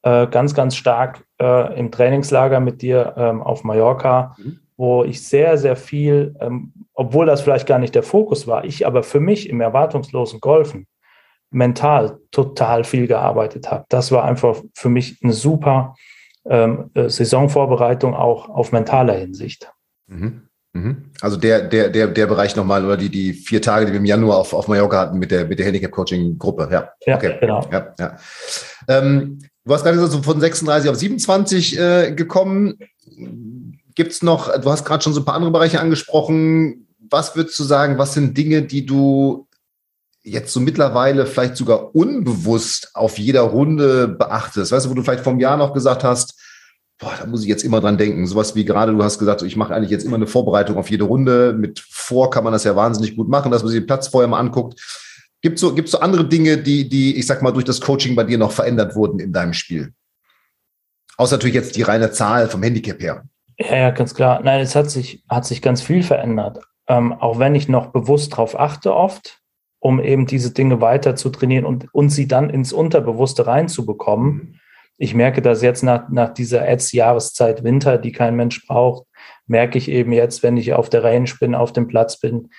äh, 0.02 0.26
ganz, 0.28 0.54
ganz 0.54 0.76
stark 0.76 1.24
äh, 1.40 1.78
im 1.78 1.90
Trainingslager 1.90 2.60
mit 2.60 2.82
dir 2.82 3.14
ähm, 3.16 3.42
auf 3.42 3.64
Mallorca, 3.64 4.36
mhm. 4.38 4.60
wo 4.76 5.04
ich 5.04 5.26
sehr, 5.26 5.58
sehr 5.58 5.76
viel, 5.76 6.36
ähm, 6.40 6.72
obwohl 6.94 7.26
das 7.26 7.42
vielleicht 7.42 7.66
gar 7.66 7.78
nicht 7.78 7.94
der 7.94 8.02
Fokus 8.02 8.46
war, 8.46 8.64
ich 8.64 8.86
aber 8.86 9.02
für 9.02 9.20
mich 9.20 9.48
im 9.48 9.60
erwartungslosen 9.60 10.40
Golfen 10.40 10.86
mental 11.50 12.18
total 12.30 12.84
viel 12.84 13.06
gearbeitet 13.06 13.70
habe. 13.70 13.84
Das 13.88 14.12
war 14.12 14.24
einfach 14.24 14.62
für 14.74 14.88
mich 14.88 15.18
eine 15.22 15.32
super 15.32 15.94
ähm, 16.48 16.90
äh, 16.94 17.08
Saisonvorbereitung 17.08 18.14
auch 18.14 18.48
auf 18.48 18.72
mentaler 18.72 19.14
Hinsicht. 19.14 19.72
Mhm. 20.06 20.45
Mhm. 20.76 21.10
Also 21.20 21.36
der, 21.36 21.62
der, 21.62 21.88
der, 21.88 22.08
der 22.08 22.26
Bereich 22.26 22.54
nochmal 22.54 22.84
oder 22.84 22.96
die, 22.96 23.08
die 23.08 23.32
vier 23.32 23.62
Tage, 23.62 23.86
die 23.86 23.92
wir 23.92 23.98
im 23.98 24.04
Januar 24.04 24.38
auf, 24.38 24.52
auf 24.52 24.68
Mallorca 24.68 25.00
hatten 25.00 25.18
mit 25.18 25.30
der, 25.30 25.46
mit 25.46 25.58
der 25.58 25.66
Handicap-Coaching-Gruppe. 25.66 26.68
Ja, 26.70 26.90
ja 27.06 27.16
okay. 27.16 27.36
genau. 27.40 27.66
Ja, 27.72 27.94
ja. 27.98 28.16
Ähm, 28.88 29.38
du 29.64 29.74
hast 29.74 29.84
gerade 29.84 30.06
so 30.06 30.22
von 30.22 30.40
36 30.40 30.90
auf 30.90 30.96
27 30.96 31.78
äh, 31.78 32.12
gekommen. 32.12 32.78
Gibt 33.94 34.12
es 34.12 34.22
noch, 34.22 34.52
du 34.60 34.70
hast 34.70 34.84
gerade 34.84 35.02
schon 35.02 35.14
so 35.14 35.20
ein 35.20 35.24
paar 35.24 35.34
andere 35.34 35.52
Bereiche 35.52 35.80
angesprochen. 35.80 36.86
Was 37.08 37.34
würdest 37.34 37.58
du 37.58 37.64
sagen, 37.64 37.96
was 37.96 38.12
sind 38.12 38.36
Dinge, 38.36 38.62
die 38.62 38.84
du 38.84 39.48
jetzt 40.22 40.52
so 40.52 40.60
mittlerweile 40.60 41.24
vielleicht 41.24 41.56
sogar 41.56 41.94
unbewusst 41.94 42.90
auf 42.94 43.18
jeder 43.18 43.42
Runde 43.42 44.08
beachtest? 44.08 44.72
Weißt 44.72 44.84
du, 44.84 44.90
wo 44.90 44.94
du 44.94 45.02
vielleicht 45.02 45.24
vom 45.24 45.40
Jahr 45.40 45.56
noch 45.56 45.72
gesagt 45.72 46.04
hast, 46.04 46.34
boah, 46.98 47.14
da 47.18 47.26
muss 47.26 47.42
ich 47.42 47.48
jetzt 47.48 47.64
immer 47.64 47.80
dran 47.80 47.98
denken. 47.98 48.26
Sowas 48.26 48.54
wie 48.54 48.64
gerade, 48.64 48.92
du 48.92 49.02
hast 49.02 49.18
gesagt, 49.18 49.42
ich 49.42 49.56
mache 49.56 49.74
eigentlich 49.74 49.90
jetzt 49.90 50.04
immer 50.04 50.16
eine 50.16 50.26
Vorbereitung 50.26 50.76
auf 50.76 50.90
jede 50.90 51.04
Runde. 51.04 51.52
Mit 51.52 51.80
vor 51.80 52.30
kann 52.30 52.44
man 52.44 52.52
das 52.52 52.64
ja 52.64 52.76
wahnsinnig 52.76 53.16
gut 53.16 53.28
machen, 53.28 53.50
dass 53.50 53.62
man 53.62 53.70
sich 53.70 53.80
den 53.80 53.86
Platz 53.86 54.08
vorher 54.08 54.28
mal 54.28 54.40
anguckt. 54.40 54.80
Gibt 55.42 55.56
es 55.56 55.60
so, 55.60 55.74
gibt's 55.74 55.92
so 55.92 56.00
andere 56.00 56.26
Dinge, 56.26 56.58
die, 56.58 56.88
die, 56.88 57.16
ich 57.16 57.26
sag 57.26 57.42
mal, 57.42 57.52
durch 57.52 57.64
das 57.64 57.80
Coaching 57.80 58.16
bei 58.16 58.24
dir 58.24 58.38
noch 58.38 58.52
verändert 58.52 58.96
wurden 58.96 59.18
in 59.20 59.32
deinem 59.32 59.52
Spiel? 59.52 59.92
Außer 61.18 61.36
natürlich 61.36 61.54
jetzt 61.54 61.76
die 61.76 61.82
reine 61.82 62.10
Zahl 62.10 62.48
vom 62.48 62.62
Handicap 62.62 63.00
her. 63.00 63.24
Ja, 63.58 63.76
ja, 63.76 63.90
ganz 63.90 64.14
klar. 64.14 64.40
Nein, 64.42 64.60
es 64.60 64.74
hat 64.74 64.90
sich, 64.90 65.22
hat 65.28 65.46
sich 65.46 65.62
ganz 65.62 65.82
viel 65.82 66.02
verändert. 66.02 66.60
Ähm, 66.88 67.12
auch 67.12 67.38
wenn 67.38 67.54
ich 67.54 67.68
noch 67.68 67.88
bewusst 67.88 68.32
darauf 68.32 68.58
achte 68.58 68.94
oft, 68.94 69.40
um 69.78 70.00
eben 70.00 70.26
diese 70.26 70.52
Dinge 70.52 70.80
weiter 70.80 71.16
zu 71.16 71.30
trainieren 71.30 71.64
und, 71.64 71.92
und 71.92 72.10
sie 72.10 72.28
dann 72.28 72.50
ins 72.50 72.72
Unterbewusste 72.72 73.46
reinzubekommen. 73.46 74.32
Mhm. 74.32 74.60
Ich 74.98 75.14
merke 75.14 75.42
dass 75.42 75.62
jetzt 75.62 75.82
nach, 75.82 76.08
nach 76.08 76.32
dieser 76.32 76.66
Ads-Jahreszeit 76.66 77.64
Winter, 77.64 77.98
die 77.98 78.12
kein 78.12 78.34
Mensch 78.34 78.66
braucht, 78.66 79.06
merke 79.46 79.78
ich 79.78 79.90
eben 79.90 80.12
jetzt, 80.12 80.42
wenn 80.42 80.56
ich 80.56 80.72
auf 80.72 80.88
der 80.88 81.04
Range 81.04 81.30
bin, 81.38 81.54
auf 81.54 81.72
dem 81.72 81.86
Platz 81.86 82.18
bin, 82.18 82.50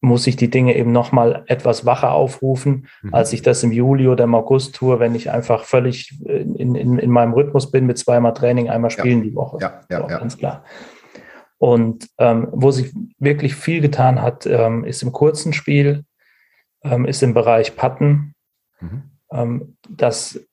muss 0.00 0.26
ich 0.26 0.34
die 0.36 0.50
Dinge 0.50 0.74
eben 0.74 0.90
nochmal 0.90 1.44
etwas 1.46 1.86
wacher 1.86 2.12
aufrufen, 2.12 2.88
mhm. 3.02 3.14
als 3.14 3.32
ich 3.32 3.42
das 3.42 3.62
im 3.62 3.70
Juli 3.70 4.08
oder 4.08 4.24
im 4.24 4.34
August 4.34 4.74
tue, 4.74 4.98
wenn 4.98 5.14
ich 5.14 5.30
einfach 5.30 5.64
völlig 5.64 6.20
in, 6.24 6.74
in, 6.74 6.98
in 6.98 7.10
meinem 7.10 7.34
Rhythmus 7.34 7.70
bin 7.70 7.86
mit 7.86 7.98
zweimal 7.98 8.34
Training, 8.34 8.68
einmal 8.68 8.90
spielen 8.90 9.18
ja. 9.18 9.24
die 9.24 9.34
Woche. 9.36 9.58
Ja, 9.60 9.80
ja, 9.88 10.02
so, 10.02 10.08
ja. 10.08 10.18
Ganz 10.18 10.36
klar. 10.36 10.64
Und 11.58 12.08
ähm, 12.18 12.48
wo 12.50 12.72
sich 12.72 12.92
wirklich 13.20 13.54
viel 13.54 13.80
getan 13.80 14.20
hat, 14.20 14.44
ähm, 14.46 14.82
ist 14.82 15.04
im 15.04 15.12
kurzen 15.12 15.52
Spiel, 15.52 16.04
ähm, 16.82 17.04
ist 17.04 17.22
im 17.22 17.34
Bereich 17.34 17.76
Patten, 17.76 18.34
mhm. 18.80 19.12
Ähm, 19.32 19.76
das, 19.88 20.44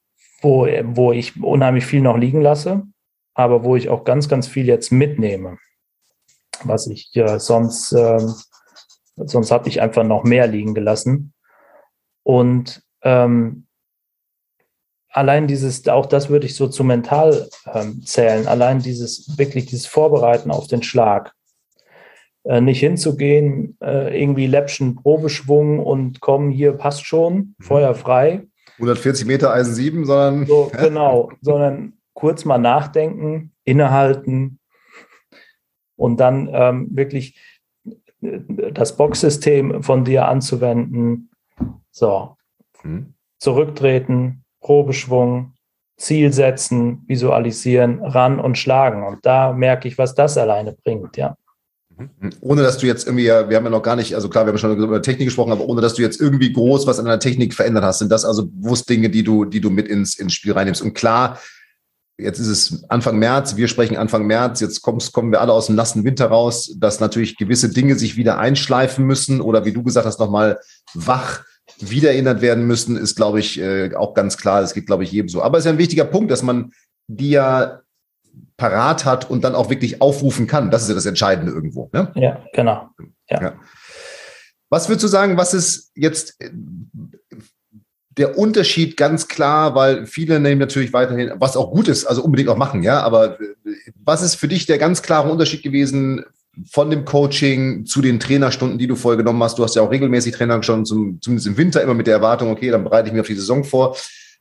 wo, 0.41 0.67
wo 0.83 1.11
ich 1.11 1.41
unheimlich 1.41 1.85
viel 1.85 2.01
noch 2.01 2.17
liegen 2.17 2.41
lasse, 2.41 2.83
aber 3.33 3.63
wo 3.63 3.75
ich 3.75 3.89
auch 3.89 4.03
ganz, 4.03 4.29
ganz 4.29 4.47
viel 4.47 4.65
jetzt 4.65 4.91
mitnehme, 4.91 5.57
was 6.63 6.87
ich 6.87 7.15
äh, 7.15 7.39
sonst 7.39 7.93
ähm, 7.93 8.33
Sonst 9.27 9.51
habe 9.51 9.67
ich 9.67 9.81
einfach 9.81 10.03
noch 10.03 10.23
mehr 10.23 10.47
liegen 10.47 10.73
gelassen. 10.73 11.33
Und 12.23 12.83
ähm, 13.01 13.67
allein 15.09 15.47
dieses, 15.47 15.87
auch 15.87 16.05
das 16.05 16.29
würde 16.29 16.45
ich 16.45 16.55
so 16.55 16.67
zu 16.67 16.83
mental 16.83 17.49
ähm, 17.73 18.01
zählen, 18.05 18.47
allein 18.47 18.79
dieses, 18.79 19.37
wirklich 19.37 19.65
dieses 19.65 19.87
Vorbereiten 19.87 20.51
auf 20.51 20.67
den 20.67 20.83
Schlag. 20.83 21.33
Äh, 22.43 22.61
nicht 22.61 22.79
hinzugehen, 22.79 23.77
äh, 23.81 24.21
irgendwie 24.21 24.47
Läppchen 24.47 24.95
Probeschwung 24.95 25.79
und 25.79 26.21
kommen, 26.21 26.51
hier 26.51 26.73
passt 26.73 27.05
schon, 27.05 27.35
mhm. 27.35 27.55
Feuer 27.59 27.95
frei. 27.95 28.43
140 28.79 29.25
Meter 29.25 29.53
Eisen 29.53 29.73
7, 29.73 30.05
sondern. 30.05 30.45
So, 30.45 30.71
genau, 30.79 31.31
sondern 31.41 31.93
kurz 32.13 32.45
mal 32.45 32.57
nachdenken, 32.57 33.53
innehalten 33.63 34.59
und 35.95 36.19
dann 36.19 36.49
ähm, 36.51 36.87
wirklich 36.91 37.37
das 38.21 38.97
Boxsystem 38.97 39.83
von 39.83 40.03
dir 40.03 40.27
anzuwenden. 40.27 41.29
So, 41.91 42.35
mhm. 42.83 43.13
zurücktreten, 43.37 44.43
Probeschwung, 44.61 45.53
Ziel 45.97 46.31
setzen, 46.31 47.03
visualisieren, 47.07 48.03
ran 48.03 48.39
und 48.39 48.57
schlagen. 48.57 49.03
Und 49.03 49.25
da 49.25 49.53
merke 49.53 49.87
ich, 49.87 49.97
was 49.97 50.15
das 50.15 50.37
alleine 50.37 50.73
bringt, 50.83 51.17
ja. 51.17 51.35
Mhm. 51.99 52.29
Ohne 52.39 52.63
dass 52.63 52.77
du 52.77 52.87
jetzt 52.87 53.05
irgendwie, 53.05 53.25
wir 53.25 53.33
haben 53.33 53.65
ja 53.65 53.69
noch 53.69 53.83
gar 53.83 53.95
nicht, 53.95 54.15
also 54.15 54.29
klar, 54.29 54.45
wir 54.45 54.51
haben 54.51 54.57
schon 54.57 54.77
über 54.77 55.01
Technik 55.01 55.27
gesprochen, 55.27 55.51
aber 55.51 55.65
ohne 55.65 55.81
dass 55.81 55.93
du 55.93 56.01
jetzt 56.01 56.19
irgendwie 56.19 56.53
groß 56.53 56.87
was 56.87 56.97
an 56.99 57.05
deiner 57.05 57.19
Technik 57.19 57.53
verändert 57.53 57.83
hast, 57.83 57.99
sind 57.99 58.11
das 58.11 58.25
also 58.25 58.47
bewusst 58.47 58.89
Dinge, 58.89 59.09
die 59.09 59.23
du, 59.23 59.45
die 59.45 59.61
du 59.61 59.69
mit 59.69 59.87
ins, 59.87 60.17
ins 60.17 60.33
Spiel 60.33 60.53
reinnimmst. 60.53 60.81
Und 60.81 60.93
klar, 60.93 61.39
jetzt 62.17 62.39
ist 62.39 62.47
es 62.47 62.83
Anfang 62.89 63.19
März, 63.19 63.55
wir 63.55 63.67
sprechen 63.67 63.97
Anfang 63.97 64.25
März, 64.25 64.59
jetzt 64.61 64.81
kommen 64.81 65.31
wir 65.31 65.41
alle 65.41 65.53
aus 65.53 65.67
dem 65.67 65.75
nassen 65.75 66.03
Winter 66.03 66.27
raus, 66.27 66.73
dass 66.77 66.99
natürlich 66.99 67.37
gewisse 67.37 67.69
Dinge 67.69 67.95
sich 67.95 68.15
wieder 68.15 68.37
einschleifen 68.37 69.05
müssen 69.05 69.41
oder 69.41 69.65
wie 69.65 69.73
du 69.73 69.83
gesagt 69.83 70.05
hast, 70.05 70.19
nochmal 70.19 70.59
wach 70.93 71.43
wieder 71.79 72.11
erinnert 72.11 72.41
werden 72.41 72.65
müssen, 72.65 72.97
ist, 72.97 73.15
glaube 73.15 73.39
ich, 73.39 73.59
äh, 73.59 73.95
auch 73.95 74.13
ganz 74.13 74.37
klar. 74.37 74.61
Das 74.61 74.73
geht, 74.73 74.87
glaube 74.87 75.03
ich, 75.03 75.11
jedem 75.11 75.29
so. 75.29 75.41
Aber 75.41 75.57
es 75.57 75.63
ist 75.63 75.65
ja 75.67 75.73
ein 75.73 75.77
wichtiger 75.77 76.05
Punkt, 76.05 76.31
dass 76.31 76.43
man 76.43 76.71
die 77.07 77.29
ja 77.29 77.81
parat 78.59 79.05
hat 79.05 79.29
und 79.29 79.43
dann 79.43 79.55
auch 79.55 79.71
wirklich 79.71 80.01
aufrufen 80.01 80.45
kann. 80.45 80.69
Das 80.69 80.83
ist 80.83 80.89
ja 80.89 80.95
das 80.95 81.07
Entscheidende 81.07 81.51
irgendwo. 81.51 81.89
Ne? 81.91 82.11
Ja, 82.13 82.43
genau. 82.53 82.89
Ja. 83.29 83.41
ja. 83.41 83.53
Was 84.69 84.87
würdest 84.87 85.03
du 85.03 85.07
sagen, 85.07 85.37
was 85.37 85.55
ist 85.55 85.91
jetzt 85.95 86.37
der 88.17 88.37
Unterschied 88.37 88.97
ganz 88.97 89.27
klar, 89.27 89.75
weil 89.75 90.05
viele 90.05 90.39
nehmen 90.39 90.59
natürlich 90.59 90.93
weiterhin, 90.93 91.31
was 91.37 91.55
auch 91.55 91.71
gut 91.71 91.87
ist, 91.87 92.05
also 92.05 92.21
unbedingt 92.21 92.49
auch 92.49 92.57
machen, 92.57 92.83
ja, 92.83 93.01
aber 93.01 93.39
äh, 93.39 93.45
was 94.03 94.21
ist 94.21 94.35
für 94.35 94.49
dich 94.49 94.65
der 94.65 94.77
ganz 94.77 95.01
klare 95.01 95.31
Unterschied 95.31 95.63
gewesen 95.63 96.25
von 96.69 96.89
dem 96.89 97.05
Coaching 97.05 97.85
zu 97.85 98.01
den 98.01 98.19
Trainerstunden, 98.19 98.77
die 98.77 98.87
du 98.87 98.95
vorher 98.95 99.17
genommen 99.17 99.41
hast? 99.41 99.57
Du 99.57 99.63
hast 99.63 99.75
ja 99.75 99.81
auch 99.81 99.91
regelmäßig 99.91 100.33
Trainer 100.33 100.61
schon, 100.61 100.85
zum, 100.85 101.21
zumindest 101.21 101.47
im 101.47 101.57
Winter 101.57 101.81
immer 101.81 101.93
mit 101.93 102.07
der 102.07 102.15
Erwartung, 102.15 102.51
okay, 102.51 102.69
dann 102.69 102.83
bereite 102.83 103.07
ich 103.07 103.13
mich 103.13 103.21
auf 103.21 103.27
die 103.27 103.35
Saison 103.35 103.63
vor. 103.63 103.95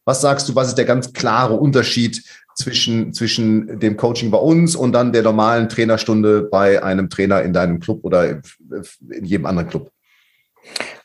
Was 0.05 0.23
sagst 0.23 0.49
du, 0.49 0.57
was 0.57 0.69
ist 0.69 0.79
der 0.79 0.85
ganz 0.85 1.13
klare 1.13 1.55
Unterschied 1.55 2.25
zwischen, 2.59 3.13
zwischen 3.13 3.79
dem 3.79 3.97
Coaching 3.97 4.31
bei 4.33 4.39
uns 4.39 4.75
und 4.75 4.93
dann 4.93 5.13
der 5.13 5.23
normalen 5.23 5.69
Trainerstunde 5.69 6.43
bei 6.43 6.83
einem 6.83 7.09
Trainer 7.09 7.43
in 7.43 7.53
deinem 7.53 7.79
Club 7.79 8.01
oder 8.03 8.29
in 8.29 9.25
jedem 9.25 9.47
anderen 9.47 9.69
Club? 9.69 9.93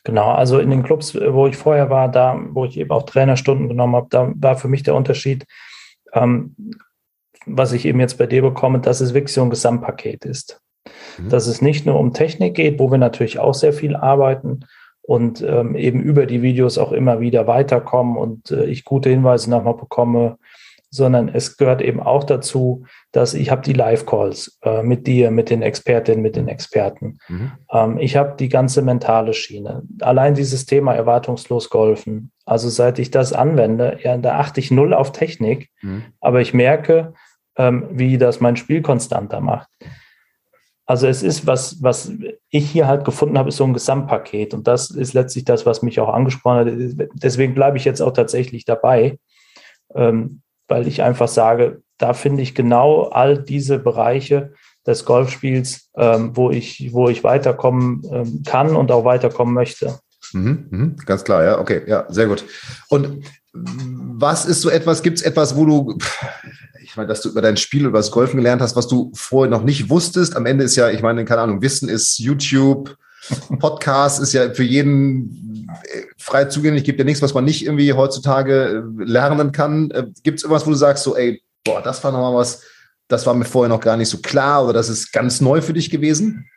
Genau, 0.02 0.32
also 0.32 0.58
in 0.58 0.70
den 0.70 0.82
Clubs, 0.82 1.14
wo 1.14 1.46
ich 1.46 1.56
vorher 1.56 1.90
war, 1.90 2.10
da, 2.10 2.38
wo 2.50 2.64
ich 2.64 2.76
eben 2.76 2.90
auch 2.90 3.04
Trainerstunden 3.04 3.68
genommen 3.68 3.94
habe, 3.94 4.08
da 4.10 4.32
war 4.34 4.56
für 4.56 4.68
mich 4.68 4.82
der 4.82 4.96
Unterschied, 4.96 5.46
ähm, 6.12 6.56
was 7.46 7.72
ich 7.72 7.86
eben 7.86 8.00
jetzt 8.00 8.18
bei 8.18 8.26
dir 8.26 8.42
bekomme, 8.42 8.80
dass 8.80 9.00
es 9.00 9.14
wirklich 9.14 9.32
so 9.32 9.42
ein 9.42 9.50
Gesamtpaket 9.50 10.24
ist. 10.24 10.60
Mhm. 11.18 11.28
Dass 11.28 11.46
es 11.46 11.62
nicht 11.62 11.86
nur 11.86 12.00
um 12.00 12.12
Technik 12.12 12.56
geht, 12.56 12.80
wo 12.80 12.90
wir 12.90 12.98
natürlich 12.98 13.38
auch 13.38 13.54
sehr 13.54 13.72
viel 13.72 13.94
arbeiten 13.94 14.66
und 15.02 15.40
ähm, 15.42 15.76
eben 15.76 16.02
über 16.02 16.26
die 16.26 16.42
Videos 16.42 16.78
auch 16.78 16.90
immer 16.90 17.20
wieder 17.20 17.46
weiterkommen 17.46 18.16
und 18.16 18.50
äh, 18.50 18.64
ich 18.64 18.84
gute 18.84 19.10
Hinweise 19.10 19.50
nochmal 19.50 19.74
bekomme, 19.74 20.36
sondern 20.94 21.28
es 21.28 21.56
gehört 21.56 21.82
eben 21.82 21.98
auch 21.98 22.22
dazu, 22.22 22.84
dass 23.10 23.34
ich 23.34 23.50
habe 23.50 23.62
die 23.62 23.72
Live-Calls 23.72 24.60
äh, 24.62 24.84
mit 24.84 25.08
dir, 25.08 25.32
mit 25.32 25.50
den 25.50 25.60
Expertinnen, 25.60 26.22
mit 26.22 26.36
den 26.36 26.46
Experten. 26.46 27.18
Mhm. 27.26 27.52
Ähm, 27.72 27.98
ich 27.98 28.16
habe 28.16 28.36
die 28.38 28.48
ganze 28.48 28.80
mentale 28.80 29.34
Schiene. 29.34 29.82
Allein 30.00 30.34
dieses 30.34 30.66
Thema 30.66 30.94
erwartungslos 30.94 31.68
golfen. 31.68 32.30
Also 32.44 32.68
seit 32.68 33.00
ich 33.00 33.10
das 33.10 33.32
anwende, 33.32 33.98
ja, 34.04 34.16
da 34.16 34.38
achte 34.38 34.60
ich 34.60 34.70
null 34.70 34.94
auf 34.94 35.10
Technik, 35.10 35.68
mhm. 35.82 36.04
aber 36.20 36.40
ich 36.40 36.54
merke, 36.54 37.14
ähm, 37.56 37.88
wie 37.90 38.16
das 38.16 38.38
mein 38.38 38.56
Spiel 38.56 38.80
konstanter 38.80 39.40
macht. 39.40 39.68
Also 40.86 41.08
es 41.08 41.24
ist 41.24 41.44
was, 41.44 41.82
was 41.82 42.12
ich 42.50 42.70
hier 42.70 42.86
halt 42.86 43.04
gefunden 43.04 43.36
habe, 43.36 43.48
ist 43.48 43.56
so 43.56 43.64
ein 43.64 43.74
Gesamtpaket. 43.74 44.54
Und 44.54 44.68
das 44.68 44.90
ist 44.90 45.12
letztlich 45.12 45.44
das, 45.44 45.66
was 45.66 45.82
mich 45.82 45.98
auch 45.98 46.12
angesprochen 46.12 46.58
hat. 46.58 47.08
Deswegen 47.14 47.54
bleibe 47.54 47.78
ich 47.78 47.84
jetzt 47.84 48.00
auch 48.00 48.12
tatsächlich 48.12 48.64
dabei. 48.64 49.18
Ähm, 49.96 50.42
weil 50.68 50.86
ich 50.86 51.02
einfach 51.02 51.28
sage, 51.28 51.82
da 51.98 52.12
finde 52.12 52.42
ich 52.42 52.54
genau 52.54 53.04
all 53.04 53.38
diese 53.38 53.78
Bereiche 53.78 54.52
des 54.86 55.04
Golfspiels, 55.04 55.90
ähm, 55.96 56.36
wo, 56.36 56.50
ich, 56.50 56.90
wo 56.92 57.08
ich 57.08 57.24
weiterkommen 57.24 58.02
ähm, 58.10 58.42
kann 58.44 58.76
und 58.76 58.90
auch 58.90 59.04
weiterkommen 59.04 59.54
möchte. 59.54 59.98
Mhm, 60.32 60.66
mh, 60.70 61.04
ganz 61.06 61.24
klar, 61.24 61.44
ja, 61.44 61.58
okay, 61.58 61.82
ja, 61.86 62.06
sehr 62.08 62.26
gut. 62.26 62.44
Und 62.88 63.24
was 63.52 64.46
ist 64.46 64.62
so 64.62 64.68
etwas, 64.68 65.02
gibt 65.02 65.18
es 65.18 65.24
etwas, 65.24 65.56
wo 65.56 65.64
du, 65.64 65.98
ich 66.82 66.96
meine, 66.96 67.08
dass 67.08 67.22
du 67.22 67.30
über 67.30 67.40
dein 67.40 67.56
Spiel, 67.56 67.86
über 67.86 67.98
das 67.98 68.10
Golfen 68.10 68.36
gelernt 68.36 68.60
hast, 68.60 68.76
was 68.76 68.88
du 68.88 69.12
vorher 69.14 69.50
noch 69.50 69.62
nicht 69.62 69.90
wusstest? 69.90 70.36
Am 70.36 70.46
Ende 70.46 70.64
ist 70.64 70.76
ja, 70.76 70.90
ich 70.90 71.02
meine, 71.02 71.24
keine 71.24 71.42
Ahnung, 71.42 71.62
Wissen 71.62 71.88
ist 71.88 72.18
YouTube, 72.18 72.96
Podcast 73.58 74.20
ist 74.20 74.32
ja 74.32 74.52
für 74.52 74.64
jeden 74.64 75.53
frei 76.18 76.46
zugänglich, 76.46 76.84
gibt 76.84 76.98
ja 76.98 77.04
nichts, 77.04 77.22
was 77.22 77.34
man 77.34 77.44
nicht 77.44 77.64
irgendwie 77.64 77.92
heutzutage 77.92 78.84
äh, 78.98 79.04
lernen 79.04 79.52
kann. 79.52 79.90
Äh, 79.90 80.06
gibt 80.22 80.38
es 80.38 80.44
irgendwas, 80.44 80.66
wo 80.66 80.70
du 80.70 80.76
sagst, 80.76 81.04
so, 81.04 81.16
ey, 81.16 81.42
boah, 81.64 81.82
das 81.82 82.02
war 82.04 82.12
nochmal 82.12 82.34
was, 82.34 82.62
das 83.08 83.26
war 83.26 83.34
mir 83.34 83.44
vorher 83.44 83.68
noch 83.68 83.80
gar 83.80 83.96
nicht 83.96 84.08
so 84.08 84.18
klar 84.18 84.64
oder 84.64 84.72
das 84.72 84.88
ist 84.88 85.12
ganz 85.12 85.40
neu 85.40 85.60
für 85.60 85.72
dich 85.72 85.90
gewesen? 85.90 86.48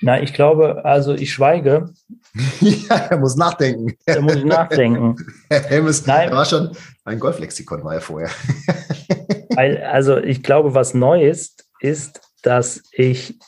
Na, 0.00 0.20
ich 0.20 0.34
glaube, 0.34 0.84
also 0.84 1.14
ich 1.14 1.32
schweige. 1.32 1.94
ja, 2.60 2.96
er 2.96 3.16
muss 3.16 3.36
nachdenken. 3.36 3.96
Er 4.04 4.20
muss 4.20 4.44
nachdenken. 4.44 5.16
Helmes, 5.48 6.06
Nein. 6.06 6.28
Er 6.28 6.36
war 6.36 6.44
schon, 6.44 6.76
ein 7.04 7.18
Golflexikon 7.18 7.82
war 7.84 7.94
er 7.94 8.00
vorher. 8.02 8.30
Also 9.56 10.18
ich 10.18 10.42
glaube, 10.42 10.74
was 10.74 10.92
neu 10.92 11.26
ist, 11.26 11.66
ist, 11.80 12.20
dass 12.42 12.82
ich 12.92 13.38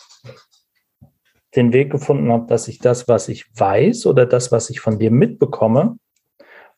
den 1.57 1.73
Weg 1.73 1.91
gefunden 1.91 2.31
habe, 2.31 2.47
dass 2.47 2.69
ich 2.69 2.79
das, 2.79 3.09
was 3.09 3.29
ich 3.29 3.47
weiß 3.55 4.07
oder 4.07 4.27
das, 4.27 4.53
was 4.53 4.71
ich 4.71 4.81
von 4.81 4.99
dir 4.99 5.11
mitbekomme, 5.11 5.99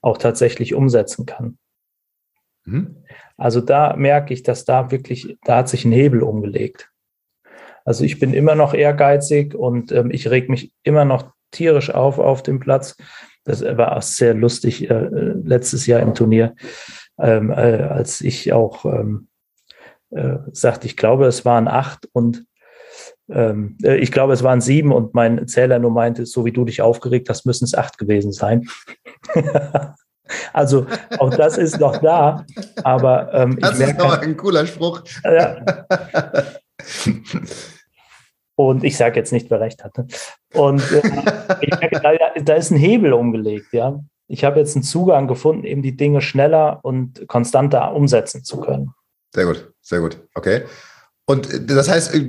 auch 0.01 0.19
tatsächlich 0.19 0.75
umsetzen 0.75 1.27
kann. 1.27 1.59
Mhm. 2.65 3.05
Also 3.37 3.61
da 3.61 3.97
merke 3.97 4.33
ich, 4.33 4.43
dass 4.43 4.65
da 4.65 4.91
wirklich, 4.91 5.37
da 5.45 5.59
hat 5.59 5.69
sich 5.69 5.85
ein 5.85 5.93
Hebel 5.93 6.23
umgelegt. 6.23 6.91
Also 7.85 8.05
ich 8.05 8.19
bin 8.19 8.35
immer 8.35 8.55
noch 8.55 8.75
ehrgeizig 8.75 9.55
und 9.55 9.93
ähm, 9.93 10.11
ich 10.11 10.29
reg 10.31 10.49
mich 10.49 10.73
immer 10.83 11.05
noch 11.05 11.33
tierisch 11.51 11.91
auf 11.91 12.19
auf 12.19 12.43
dem 12.43 12.61
Platz. 12.61 12.97
Das 13.45 13.63
war 13.63 13.97
auch 13.97 14.03
sehr 14.03 14.35
lustig 14.35 14.91
äh, 14.91 15.09
letztes 15.43 15.87
Jahr 15.87 16.01
im 16.01 16.15
Turnier, 16.15 16.55
ähm, 17.19 17.51
äh, 17.51 17.55
als 17.55 18.21
ich 18.21 18.53
auch 18.53 18.85
ähm, 18.85 19.29
äh, 20.11 20.37
sagte, 20.53 20.87
ich 20.87 20.97
glaube, 20.97 21.27
es 21.27 21.47
waren 21.47 21.67
acht 21.67 22.09
und 22.13 22.45
ähm, 23.31 23.77
äh, 23.83 23.97
ich 23.97 24.13
glaube, 24.13 24.33
es 24.33 24.43
waren 24.43 24.61
sieben 24.61 24.93
und 24.93 25.15
mein 25.15 25.47
Zähler 25.47 25.79
nur 25.79 25.91
meinte, 25.91 26.27
so 26.27 26.45
wie 26.45 26.53
du 26.53 26.65
dich 26.65 26.81
aufgeregt 26.83 27.29
hast, 27.29 27.47
müssen 27.47 27.65
es 27.65 27.75
acht 27.75 27.99
gewesen 27.99 28.33
sein. 28.33 28.69
also 30.53 30.87
auch 31.19 31.35
das 31.35 31.59
ist 31.59 31.79
noch 31.79 31.99
da, 31.99 32.45
aber 32.83 33.33
ähm, 33.35 33.59
das 33.61 33.81
ist 33.81 34.01
aber 34.01 34.21
ein 34.21 34.37
cooler 34.37 34.67
Spruch. 34.67 35.03
Ja. 35.25 35.85
Und 38.55 38.83
ich 38.83 38.97
sage 38.97 39.17
jetzt 39.17 39.33
nicht, 39.33 39.51
wer 39.51 39.61
recht 39.61 39.85
hatte. 39.85 40.07
Und 40.53 40.83
äh, 40.91 41.09
merke, 41.81 42.01
da, 42.01 42.13
da, 42.43 42.55
ist 42.55 42.71
ein 42.71 42.77
Hebel 42.77 43.13
umgelegt, 43.13 43.73
ja. 43.73 44.01
Ich 44.27 44.45
habe 44.45 44.59
jetzt 44.59 44.75
einen 44.75 44.83
Zugang 44.83 45.29
gefunden, 45.29 45.65
eben 45.65 45.81
die 45.81 45.97
Dinge 45.97 46.21
schneller 46.21 46.81
und 46.83 47.27
konstanter 47.29 47.95
umsetzen 47.95 48.43
zu 48.45 48.61
können. 48.61 48.95
Sehr 49.33 49.47
gut, 49.47 49.73
sehr 49.81 50.01
gut. 50.01 50.19
Okay. 50.35 50.65
Und 51.25 51.53
äh, 51.53 51.65
das 51.65 51.89
heißt, 51.89 52.15
äh, 52.15 52.29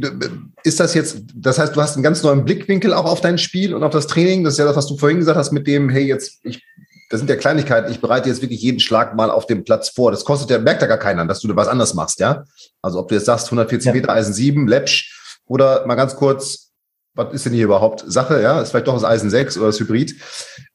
ist 0.64 0.80
das 0.80 0.94
jetzt, 0.94 1.24
das 1.36 1.60
heißt, 1.60 1.76
du 1.76 1.82
hast 1.82 1.96
einen 1.96 2.04
ganz 2.04 2.24
neuen 2.24 2.46
Blickwinkel 2.46 2.94
auch 2.94 3.06
auf 3.06 3.22
dein 3.22 3.38
Spiel 3.38 3.74
und 3.74 3.84
auf 3.84 3.92
das 3.92 4.08
Training. 4.08 4.44
Das 4.44 4.54
ist 4.54 4.60
ja 4.60 4.66
das, 4.66 4.76
was 4.76 4.88
du 4.88 4.98
vorhin 4.98 5.20
gesagt 5.20 5.38
hast 5.38 5.52
mit 5.52 5.68
dem, 5.68 5.90
hey, 5.90 6.06
jetzt, 6.06 6.40
ich, 6.44 6.64
das 7.10 7.20
sind 7.20 7.30
ja 7.30 7.36
Kleinigkeiten, 7.36 7.92
ich 7.92 8.02
bereite 8.02 8.30
jetzt 8.30 8.42
wirklich 8.42 8.62
jeden 8.62 8.80
Schlag 8.80 9.16
mal 9.16 9.32
auf 9.32 9.48
dem 9.48 9.64
Platz 9.64 9.90
vor. 9.90 10.12
Das 10.12 10.26
kostet 10.26 10.50
ja, 10.50 10.60
merkt 10.60 10.82
ja 10.82 10.88
gar 10.88 10.98
keiner, 10.98 11.26
dass 11.26 11.40
du 11.40 11.56
was 11.56 11.68
anders 11.68 11.94
machst, 11.94 12.20
ja? 12.20 12.44
Also 12.82 13.00
ob 13.00 13.08
du 13.08 13.16
jetzt 13.16 13.26
sagst, 13.26 13.48
140 13.48 13.88
ja. 13.88 13.94
Meter 13.94 14.14
Eisen 14.14 14.34
7, 14.34 14.68
Lepsch, 14.68 15.42
oder 15.46 15.86
mal 15.88 15.96
ganz 15.96 16.16
kurz, 16.16 16.72
was 17.16 17.34
ist 17.34 17.46
denn 17.46 17.54
hier 17.54 17.66
überhaupt 17.66 18.04
Sache? 18.08 18.42
Ja, 18.42 18.62
ist 18.62 18.70
vielleicht 18.70 18.88
doch 18.88 18.94
das 18.94 19.04
Eisen 19.04 19.30
6 19.30 19.58
oder 19.58 19.68
das 19.68 19.80
Hybrid. 19.80 20.16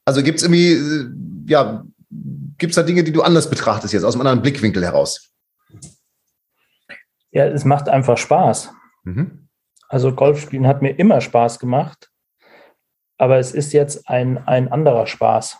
Also 0.03 0.21
gibt 0.21 0.37
es 0.37 0.43
irgendwie, 0.43 0.73
äh, 0.73 1.05
ja, 1.47 1.83
gibt 2.57 2.71
es 2.71 2.75
da 2.75 2.83
Dinge, 2.83 3.03
die 3.03 3.13
du 3.13 3.21
anders 3.23 3.49
betrachtest 3.49 3.93
jetzt, 3.93 4.03
aus 4.03 4.13
einem 4.13 4.21
anderen 4.21 4.41
Blickwinkel 4.41 4.83
heraus? 4.83 5.29
Ja, 7.31 7.45
es 7.47 7.65
macht 7.65 7.89
einfach 7.89 8.17
Spaß. 8.17 8.69
Mhm. 9.03 9.44
Also 9.89 10.13
Golfspielen 10.13 10.67
hat 10.67 10.81
mir 10.81 10.91
immer 10.97 11.21
Spaß 11.21 11.59
gemacht, 11.59 12.11
aber 13.17 13.37
es 13.37 13.53
ist 13.53 13.73
jetzt 13.73 14.09
ein, 14.09 14.37
ein 14.47 14.71
anderer 14.71 15.07
Spaß, 15.07 15.57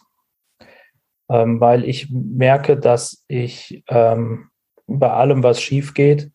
ähm, 1.29 1.59
weil 1.59 1.83
ich 1.85 2.09
merke, 2.09 2.77
dass 2.77 3.23
ich 3.27 3.83
ähm, 3.87 4.49
bei 4.87 5.09
allem, 5.09 5.43
was 5.43 5.61
schief 5.61 5.93
geht, 5.93 6.31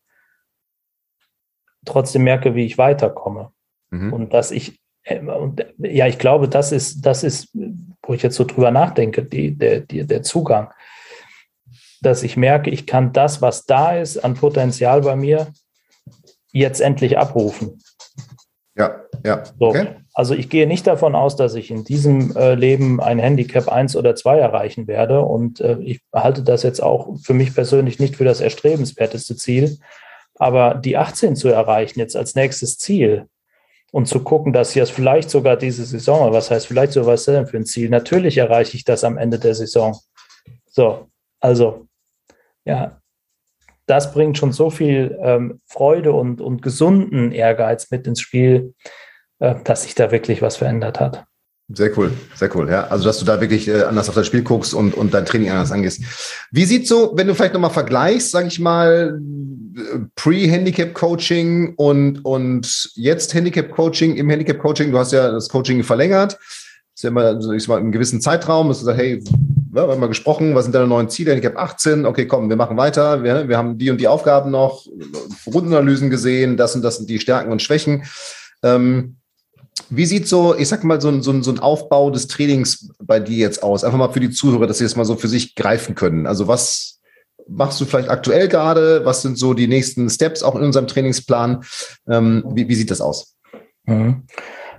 trotzdem 1.85 2.23
merke, 2.23 2.55
wie 2.55 2.65
ich 2.65 2.77
weiterkomme. 2.77 3.51
Mhm. 3.89 4.13
Und 4.13 4.33
dass 4.33 4.51
ich, 4.51 4.81
äh, 5.03 5.19
und, 5.19 5.65
ja, 5.77 6.07
ich 6.07 6.19
glaube, 6.19 6.49
das 6.49 6.71
ist, 6.71 7.05
das 7.05 7.23
ist, 7.23 7.49
wo 8.03 8.13
ich 8.13 8.23
jetzt 8.23 8.35
so 8.35 8.43
drüber 8.43 8.71
nachdenke, 8.71 9.23
die, 9.23 9.57
der, 9.57 9.81
die, 9.81 10.05
der 10.05 10.23
Zugang. 10.23 10.73
Dass 12.01 12.23
ich 12.23 12.35
merke, 12.35 12.69
ich 12.69 12.87
kann 12.87 13.13
das, 13.13 13.41
was 13.41 13.65
da 13.65 13.95
ist 13.95 14.17
an 14.17 14.33
Potenzial 14.33 15.01
bei 15.01 15.15
mir, 15.15 15.53
jetzt 16.51 16.81
endlich 16.81 17.17
abrufen. 17.17 17.81
Ja, 18.75 19.01
ja. 19.23 19.43
So. 19.45 19.67
Okay. 19.67 19.87
Also 20.13 20.33
ich 20.33 20.49
gehe 20.49 20.67
nicht 20.67 20.87
davon 20.87 21.15
aus, 21.15 21.35
dass 21.35 21.55
ich 21.55 21.71
in 21.71 21.83
diesem 21.83 22.35
äh, 22.35 22.55
Leben 22.55 22.99
ein 22.99 23.19
Handicap 23.19 23.69
1 23.69 23.95
oder 23.95 24.15
2 24.15 24.39
erreichen 24.39 24.87
werde. 24.87 25.21
Und 25.21 25.61
äh, 25.61 25.77
ich 25.79 26.01
halte 26.13 26.43
das 26.43 26.63
jetzt 26.63 26.81
auch 26.81 27.15
für 27.21 27.33
mich 27.33 27.53
persönlich 27.53 27.99
nicht 27.99 28.15
für 28.15 28.25
das 28.25 28.41
erstrebenswerteste 28.41 29.35
Ziel. 29.35 29.77
Aber 30.35 30.75
die 30.75 30.97
18 30.97 31.35
zu 31.35 31.49
erreichen 31.49 31.99
jetzt 31.99 32.15
als 32.15 32.35
nächstes 32.35 32.77
Ziel 32.77 33.27
und 33.91 34.07
zu 34.07 34.23
gucken, 34.23 34.53
dass 34.53 34.75
ich 34.75 34.81
das 34.81 34.89
vielleicht 34.89 35.29
sogar 35.29 35.57
diese 35.57 35.85
Saison, 35.85 36.31
was 36.33 36.49
heißt 36.49 36.67
vielleicht 36.67 36.93
so 36.93 37.05
was 37.05 37.25
denn 37.25 37.47
für 37.47 37.57
ein 37.57 37.65
Ziel? 37.65 37.89
Natürlich 37.89 38.37
erreiche 38.37 38.75
ich 38.75 38.83
das 38.83 39.03
am 39.03 39.17
Ende 39.17 39.37
der 39.37 39.53
Saison. 39.53 39.97
So, 40.65 41.07
also 41.39 41.87
ja, 42.65 43.00
das 43.85 44.13
bringt 44.13 44.37
schon 44.37 44.51
so 44.51 44.69
viel 44.69 45.17
ähm, 45.21 45.59
Freude 45.65 46.13
und, 46.13 46.41
und 46.41 46.61
gesunden 46.61 47.31
Ehrgeiz 47.31 47.91
mit 47.91 48.07
ins 48.07 48.21
Spiel, 48.21 48.73
äh, 49.39 49.55
dass 49.63 49.83
sich 49.83 49.95
da 49.95 50.11
wirklich 50.11 50.41
was 50.41 50.57
verändert 50.57 50.99
hat. 50.99 51.25
Sehr 51.73 51.97
cool, 51.97 52.11
sehr 52.35 52.53
cool. 52.55 52.69
Ja, 52.69 52.87
also 52.87 53.05
dass 53.05 53.19
du 53.19 53.25
da 53.25 53.39
wirklich 53.39 53.67
äh, 53.67 53.83
anders 53.83 54.09
auf 54.09 54.15
das 54.15 54.27
Spiel 54.27 54.43
guckst 54.43 54.73
und, 54.73 54.93
und 54.93 55.13
dein 55.13 55.25
Training 55.25 55.51
anders 55.51 55.71
angehst. 55.71 56.03
Wie 56.51 56.65
sieht 56.65 56.87
so, 56.87 57.13
wenn 57.15 57.27
du 57.27 57.35
vielleicht 57.35 57.53
nochmal 57.53 57.71
vergleichst, 57.71 58.31
sage 58.31 58.47
ich 58.47 58.59
mal, 58.59 59.19
Pre-Handicap-Coaching 60.15 61.75
und, 61.75 62.25
und 62.25 62.91
jetzt 62.95 63.33
Handicap-Coaching, 63.33 64.15
im 64.15 64.29
Handicap-Coaching, 64.29 64.91
du 64.91 64.97
hast 64.97 65.13
ja 65.13 65.31
das 65.31 65.47
Coaching 65.47 65.83
verlängert, 65.83 66.37
ist 66.93 67.03
ja 67.03 67.09
immer, 67.09 67.39
ich 67.53 67.63
sag 67.63 67.69
mal, 67.69 67.79
im 67.79 67.91
gewissen 67.91 68.19
Zeitraum, 68.19 68.67
hast 68.69 68.81
du 68.81 68.85
gesagt, 68.85 68.99
hey, 68.99 69.23
wir 69.73 69.81
haben 69.83 69.99
mal 69.99 70.07
gesprochen, 70.07 70.53
was 70.55 70.65
sind 70.65 70.75
deine 70.75 70.87
neuen 70.87 71.09
Ziele? 71.09 71.31
Handicap 71.31 71.57
18, 71.57 72.05
okay, 72.05 72.27
komm, 72.27 72.49
wir 72.49 72.55
machen 72.55 72.77
weiter, 72.77 73.23
wir, 73.23 73.47
wir 73.47 73.57
haben 73.57 73.77
die 73.77 73.89
und 73.89 73.99
die 73.99 74.07
Aufgaben 74.07 74.51
noch, 74.51 74.85
Rundenanalysen 75.47 76.09
gesehen, 76.09 76.57
das 76.57 76.75
und 76.75 76.81
das 76.81 76.97
sind 76.97 77.09
die 77.09 77.19
Stärken 77.19 77.51
und 77.51 77.61
Schwächen. 77.61 78.03
Ähm, 78.63 79.17
wie 79.89 80.05
sieht 80.05 80.27
so, 80.27 80.55
ich 80.55 80.67
sag 80.67 80.83
mal, 80.83 81.01
so 81.01 81.09
ein, 81.09 81.21
so, 81.21 81.31
ein, 81.31 81.43
so 81.43 81.51
ein 81.51 81.59
Aufbau 81.59 82.11
des 82.11 82.27
Trainings 82.27 82.89
bei 82.99 83.19
dir 83.19 83.37
jetzt 83.37 83.63
aus? 83.63 83.83
Einfach 83.83 83.97
mal 83.97 84.11
für 84.11 84.19
die 84.19 84.29
Zuhörer, 84.29 84.67
dass 84.67 84.77
sie 84.77 84.83
das 84.83 84.95
mal 84.95 85.05
so 85.05 85.15
für 85.15 85.27
sich 85.27 85.55
greifen 85.55 85.95
können. 85.95 86.27
Also 86.27 86.47
was 86.47 86.99
machst 87.47 87.79
du 87.81 87.85
vielleicht 87.85 88.09
aktuell 88.09 88.47
gerade? 88.47 89.05
Was 89.05 89.21
sind 89.21 89.37
so 89.37 89.53
die 89.53 89.67
nächsten 89.67 90.09
Steps 90.09 90.43
auch 90.43 90.55
in 90.55 90.63
unserem 90.63 90.87
Trainingsplan? 90.87 91.63
Ähm, 92.09 92.43
wie, 92.53 92.67
wie, 92.67 92.75
sieht 92.75 92.91
das 92.91 93.01
aus? 93.01 93.35
Mhm. 93.85 94.23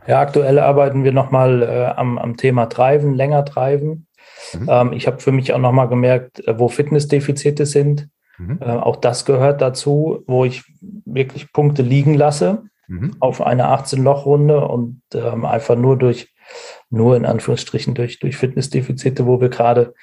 Ja, 0.07 0.21
aktuell 0.21 0.59
arbeiten 0.59 1.05
wir 1.05 1.13
nochmal 1.13 1.63
äh, 1.63 1.85
am, 1.97 2.19
am 2.19 2.37
Thema 2.37 2.67
Treiben, 2.67 3.15
länger 3.15 3.45
Treiben. 3.45 4.07
Mhm. 4.53 4.69
Ähm, 4.69 4.93
ich 4.93 5.07
habe 5.07 5.21
für 5.21 5.33
mich 5.33 5.53
auch 5.53 5.59
nochmal 5.59 5.89
gemerkt, 5.89 6.47
äh, 6.47 6.59
wo 6.59 6.69
Fitnessdefizite 6.69 7.67
sind. 7.67 8.09
Mhm. 8.39 8.59
Äh, 8.61 8.71
auch 8.71 8.97
das 8.97 9.25
gehört 9.25 9.61
dazu, 9.61 10.25
wo 10.27 10.45
ich 10.45 10.65
wirklich 10.81 11.53
Punkte 11.53 11.83
liegen 11.83 12.15
lasse 12.15 12.65
mhm. 12.89 13.17
auf 13.21 13.41
eine 13.41 13.67
18-Loch-Runde 13.67 14.67
und 14.67 15.03
ähm, 15.15 15.45
einfach 15.45 15.77
nur 15.77 15.97
durch, 15.97 16.35
nur 16.91 17.17
in 17.17 17.27
Anführungsstrichen 17.27 17.95
durch, 17.95 18.19
durch 18.19 18.37
Fitnessdefizite, 18.37 19.27
wo 19.27 19.41
wir 19.41 19.49
gerade 19.49 19.95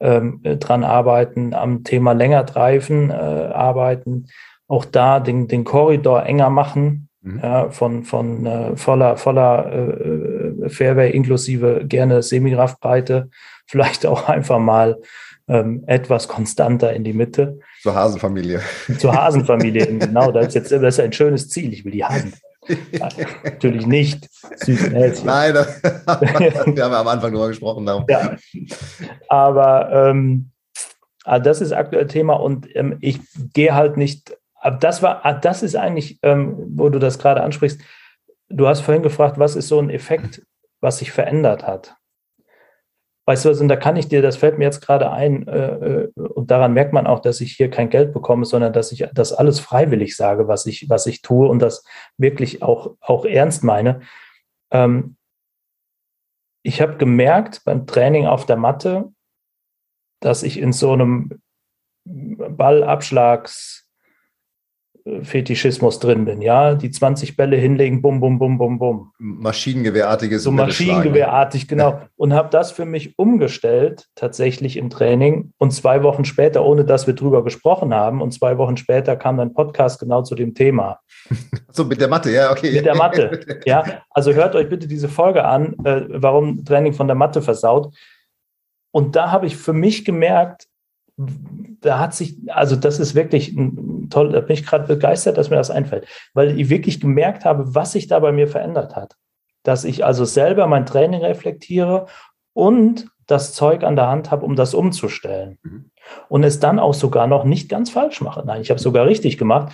ähm, 0.00 0.40
dran 0.42 0.84
arbeiten, 0.84 1.54
am 1.54 1.84
Thema 1.84 2.12
länger 2.12 2.46
treifen 2.46 3.10
äh, 3.10 3.14
arbeiten, 3.14 4.26
auch 4.68 4.84
da 4.84 5.18
den, 5.18 5.48
den 5.48 5.64
Korridor 5.64 6.24
enger 6.24 6.50
machen, 6.50 7.07
mhm. 7.34 7.40
ja, 7.42 7.70
von, 7.70 8.04
von 8.04 8.46
äh, 8.46 8.76
voller, 8.76 9.16
voller 9.16 9.72
äh, 9.72 10.68
Fairway 10.68 11.10
inklusive 11.10 11.84
gerne 11.86 12.22
Semigraftbreite, 12.22 13.30
vielleicht 13.66 14.06
auch 14.06 14.28
einfach 14.28 14.58
mal 14.58 14.98
ähm, 15.48 15.84
etwas 15.86 16.28
konstanter 16.28 16.92
in 16.92 17.04
die 17.04 17.12
Mitte. 17.12 17.58
Zur 17.82 17.94
Hasenfamilie. 17.94 18.60
Zur 18.98 19.14
Hasenfamilie, 19.14 19.86
genau. 19.98 20.30
Das 20.30 20.48
ist 20.48 20.54
jetzt 20.54 20.72
das 20.72 20.82
ist 20.82 21.00
ein 21.00 21.12
schönes 21.12 21.48
Ziel. 21.48 21.72
Ich 21.72 21.84
will 21.84 21.92
die 21.92 22.04
Hasen. 22.04 22.34
Natürlich 23.44 23.86
nicht. 23.86 24.28
Süßen 24.56 24.92
Hälschen. 24.92 25.26
Nein, 25.26 25.54
das, 25.54 25.82
wir 25.82 26.84
haben 26.84 26.94
am 26.94 27.08
Anfang 27.08 27.32
darüber 27.32 27.48
gesprochen. 27.48 27.86
Darum. 27.86 28.04
Ja. 28.08 28.36
Aber 29.28 30.10
ähm, 30.10 30.50
ah, 31.24 31.38
das 31.38 31.60
ist 31.60 31.72
aktuell 31.72 32.06
Thema 32.06 32.34
und 32.34 32.68
ähm, 32.76 32.98
ich 33.00 33.20
gehe 33.54 33.74
halt 33.74 33.96
nicht. 33.96 34.36
Das 34.70 35.02
war, 35.02 35.40
das 35.40 35.62
ist 35.62 35.76
eigentlich, 35.76 36.18
ähm, 36.22 36.56
wo 36.76 36.88
du 36.88 36.98
das 36.98 37.18
gerade 37.18 37.42
ansprichst. 37.42 37.80
Du 38.48 38.66
hast 38.66 38.80
vorhin 38.80 39.02
gefragt, 39.02 39.38
was 39.38 39.56
ist 39.56 39.68
so 39.68 39.78
ein 39.78 39.90
Effekt, 39.90 40.42
was 40.80 40.98
sich 40.98 41.12
verändert 41.12 41.66
hat? 41.66 41.96
Weißt 43.26 43.44
du 43.44 43.50
was, 43.50 43.60
und 43.60 43.68
da 43.68 43.76
kann 43.76 43.96
ich 43.96 44.08
dir, 44.08 44.22
das 44.22 44.38
fällt 44.38 44.56
mir 44.56 44.64
jetzt 44.64 44.80
gerade 44.80 45.10
ein, 45.10 45.46
äh, 45.46 46.06
äh, 46.06 46.12
und 46.16 46.50
daran 46.50 46.72
merkt 46.72 46.94
man 46.94 47.06
auch, 47.06 47.20
dass 47.20 47.42
ich 47.42 47.52
hier 47.52 47.68
kein 47.68 47.90
Geld 47.90 48.14
bekomme, 48.14 48.46
sondern 48.46 48.72
dass 48.72 48.90
ich 48.90 49.06
das 49.12 49.34
alles 49.34 49.60
freiwillig 49.60 50.16
sage, 50.16 50.48
was 50.48 50.64
ich, 50.64 50.88
was 50.88 51.06
ich 51.06 51.20
tue 51.20 51.46
und 51.46 51.58
das 51.58 51.84
wirklich 52.16 52.62
auch, 52.62 52.96
auch 53.00 53.26
ernst 53.26 53.62
meine. 53.64 54.00
Ähm, 54.70 55.16
ich 56.62 56.80
habe 56.80 56.96
gemerkt 56.96 57.62
beim 57.66 57.86
Training 57.86 58.26
auf 58.26 58.46
der 58.46 58.56
Matte, 58.56 59.12
dass 60.20 60.42
ich 60.42 60.58
in 60.58 60.72
so 60.72 60.92
einem 60.92 61.42
Ballabschlags- 62.06 63.87
Fetischismus 65.22 65.98
drin 65.98 66.24
bin, 66.24 66.42
ja, 66.42 66.74
die 66.74 66.90
20 66.90 67.36
Bälle 67.36 67.56
hinlegen, 67.56 68.02
bum, 68.02 68.20
bum, 68.20 68.38
bum, 68.38 68.58
bum, 68.58 68.78
bum. 68.78 69.12
Maschinengewehrartiges. 69.18 70.42
So 70.42 70.50
Maschinengewehrartig, 70.50 71.68
genau. 71.68 72.00
Und 72.16 72.32
habe 72.34 72.48
das 72.50 72.72
für 72.72 72.84
mich 72.84 73.18
umgestellt, 73.18 74.08
tatsächlich 74.14 74.76
im 74.76 74.90
Training. 74.90 75.52
Und 75.58 75.72
zwei 75.72 76.02
Wochen 76.02 76.24
später, 76.24 76.64
ohne 76.64 76.84
dass 76.84 77.06
wir 77.06 77.14
drüber 77.14 77.42
gesprochen 77.44 77.94
haben, 77.94 78.22
und 78.22 78.32
zwei 78.32 78.58
Wochen 78.58 78.76
später 78.76 79.16
kam 79.16 79.40
ein 79.40 79.54
Podcast 79.54 80.00
genau 80.00 80.22
zu 80.22 80.34
dem 80.34 80.54
Thema. 80.54 81.00
So, 81.72 81.84
mit 81.84 82.00
der 82.00 82.08
Matte, 82.08 82.30
ja, 82.30 82.50
okay. 82.50 82.72
Mit 82.72 82.86
der 82.86 82.96
Matte, 82.96 83.40
ja. 83.66 84.02
Also 84.10 84.32
hört 84.32 84.54
euch 84.54 84.68
bitte 84.68 84.86
diese 84.88 85.08
Folge 85.08 85.44
an, 85.44 85.74
äh, 85.84 86.02
warum 86.08 86.64
Training 86.64 86.92
von 86.92 87.06
der 87.06 87.16
Matte 87.16 87.42
versaut. 87.42 87.94
Und 88.90 89.16
da 89.16 89.30
habe 89.30 89.46
ich 89.46 89.56
für 89.56 89.72
mich 89.72 90.04
gemerkt, 90.04 90.67
da 91.80 91.98
hat 91.98 92.14
sich, 92.14 92.36
also 92.48 92.76
das 92.76 92.98
ist 93.00 93.14
wirklich 93.14 93.56
ein 93.56 94.08
toll, 94.10 94.32
da 94.32 94.40
bin 94.40 94.54
ich 94.54 94.66
gerade 94.66 94.86
begeistert, 94.86 95.36
dass 95.36 95.50
mir 95.50 95.56
das 95.56 95.70
einfällt, 95.70 96.06
weil 96.34 96.58
ich 96.58 96.70
wirklich 96.70 97.00
gemerkt 97.00 97.44
habe, 97.44 97.74
was 97.74 97.92
sich 97.92 98.06
da 98.06 98.18
bei 98.18 98.32
mir 98.32 98.48
verändert 98.48 98.96
hat. 98.96 99.16
Dass 99.62 99.84
ich 99.84 100.04
also 100.04 100.24
selber 100.24 100.66
mein 100.66 100.86
Training 100.86 101.22
reflektiere 101.22 102.06
und 102.52 103.08
das 103.26 103.52
Zeug 103.52 103.84
an 103.84 103.96
der 103.96 104.08
Hand 104.08 104.30
habe, 104.30 104.44
um 104.44 104.56
das 104.56 104.74
umzustellen. 104.74 105.58
Mhm. 105.62 105.90
Und 106.28 106.44
es 106.44 106.60
dann 106.60 106.78
auch 106.78 106.94
sogar 106.94 107.26
noch 107.26 107.44
nicht 107.44 107.68
ganz 107.68 107.90
falsch 107.90 108.20
mache. 108.20 108.42
Nein, 108.46 108.62
ich 108.62 108.70
habe 108.70 108.78
es 108.78 108.82
sogar 108.82 109.06
richtig 109.06 109.36
gemacht. 109.36 109.72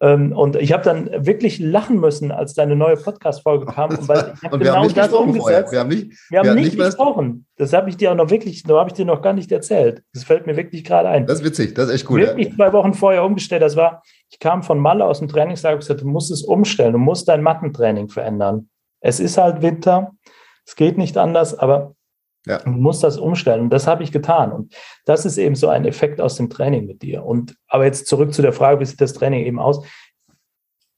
Ähm, 0.00 0.32
und 0.32 0.56
ich 0.56 0.72
habe 0.72 0.82
dann 0.82 1.08
wirklich 1.24 1.60
lachen 1.60 2.00
müssen, 2.00 2.32
als 2.32 2.54
deine 2.54 2.74
neue 2.74 2.96
Podcast-Folge 2.96 3.66
kam, 3.66 3.90
weil 4.08 4.34
ich 4.34 4.42
habe 4.42 4.58
genau 4.58 4.88
das 4.88 5.12
umgesetzt. 5.12 5.72
Wir 5.72 5.80
haben 5.80 5.88
nicht, 5.88 6.12
wir 6.30 6.40
haben 6.40 6.54
nicht, 6.54 6.74
nicht 6.74 6.78
gesprochen. 6.78 7.46
Das 7.56 7.72
habe 7.72 7.88
ich 7.88 7.96
dir 7.96 8.10
auch 8.10 8.16
noch 8.16 8.30
wirklich, 8.30 8.64
da 8.64 8.74
habe 8.78 8.90
ich 8.90 8.94
dir 8.94 9.04
noch 9.04 9.22
gar 9.22 9.32
nicht 9.32 9.52
erzählt. 9.52 10.02
Das 10.12 10.24
fällt 10.24 10.46
mir 10.46 10.56
wirklich 10.56 10.82
gerade 10.84 11.08
ein. 11.08 11.26
Das 11.26 11.40
ist 11.40 11.44
witzig, 11.44 11.74
das 11.74 11.88
ist 11.88 11.94
echt 11.94 12.06
gut. 12.06 12.20
Wirklich 12.20 12.48
ja. 12.48 12.54
zwei 12.56 12.72
Wochen 12.72 12.94
vorher 12.94 13.24
umgestellt. 13.24 13.62
Das 13.62 13.76
war, 13.76 14.02
ich 14.30 14.40
kam 14.40 14.64
von 14.64 14.78
Malle 14.80 15.04
aus 15.04 15.20
dem 15.20 15.28
Trainingslager 15.28 15.74
und 15.74 15.80
gesagt, 15.80 16.00
du 16.00 16.08
musst 16.08 16.30
es 16.32 16.42
umstellen, 16.42 16.92
du 16.92 16.98
musst 16.98 17.28
dein 17.28 17.42
Mattentraining 17.42 18.08
verändern. 18.08 18.68
Es 19.00 19.20
ist 19.20 19.38
halt 19.38 19.62
Winter, 19.62 20.12
es 20.66 20.74
geht 20.76 20.98
nicht 20.98 21.16
anders, 21.16 21.56
aber 21.56 21.93
ja. 22.46 22.58
Du 22.58 22.70
musst 22.70 23.02
das 23.02 23.18
umstellen. 23.18 23.62
Und 23.62 23.70
das 23.70 23.86
habe 23.86 24.02
ich 24.02 24.12
getan. 24.12 24.52
Und 24.52 24.74
das 25.06 25.24
ist 25.24 25.38
eben 25.38 25.54
so 25.54 25.68
ein 25.68 25.84
Effekt 25.84 26.20
aus 26.20 26.36
dem 26.36 26.50
Training 26.50 26.86
mit 26.86 27.02
dir. 27.02 27.24
Und 27.24 27.56
aber 27.68 27.84
jetzt 27.84 28.06
zurück 28.06 28.34
zu 28.34 28.42
der 28.42 28.52
Frage, 28.52 28.80
wie 28.80 28.84
sieht 28.84 29.00
das 29.00 29.14
Training 29.14 29.44
eben 29.44 29.58
aus? 29.58 29.84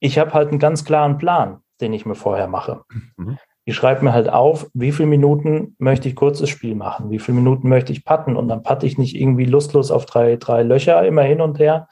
Ich 0.00 0.18
habe 0.18 0.34
halt 0.34 0.48
einen 0.48 0.58
ganz 0.58 0.84
klaren 0.84 1.18
Plan, 1.18 1.58
den 1.80 1.92
ich 1.92 2.04
mir 2.04 2.14
vorher 2.14 2.48
mache. 2.48 2.82
Mhm. 3.16 3.38
Ich 3.64 3.74
schreibe 3.74 4.04
mir 4.04 4.12
halt 4.12 4.28
auf, 4.28 4.68
wie 4.74 4.92
viele 4.92 5.08
Minuten 5.08 5.74
möchte 5.78 6.08
ich 6.08 6.14
kurzes 6.14 6.48
Spiel 6.48 6.76
machen, 6.76 7.10
wie 7.10 7.18
viele 7.18 7.38
Minuten 7.38 7.68
möchte 7.68 7.92
ich 7.92 8.04
patten. 8.04 8.36
Und 8.36 8.48
dann 8.48 8.62
patte 8.62 8.86
ich 8.86 8.98
nicht 8.98 9.16
irgendwie 9.16 9.44
lustlos 9.44 9.90
auf 9.90 10.06
drei, 10.06 10.36
drei 10.36 10.62
Löcher 10.62 11.04
immer 11.04 11.22
hin 11.22 11.40
und 11.40 11.58
her, 11.58 11.88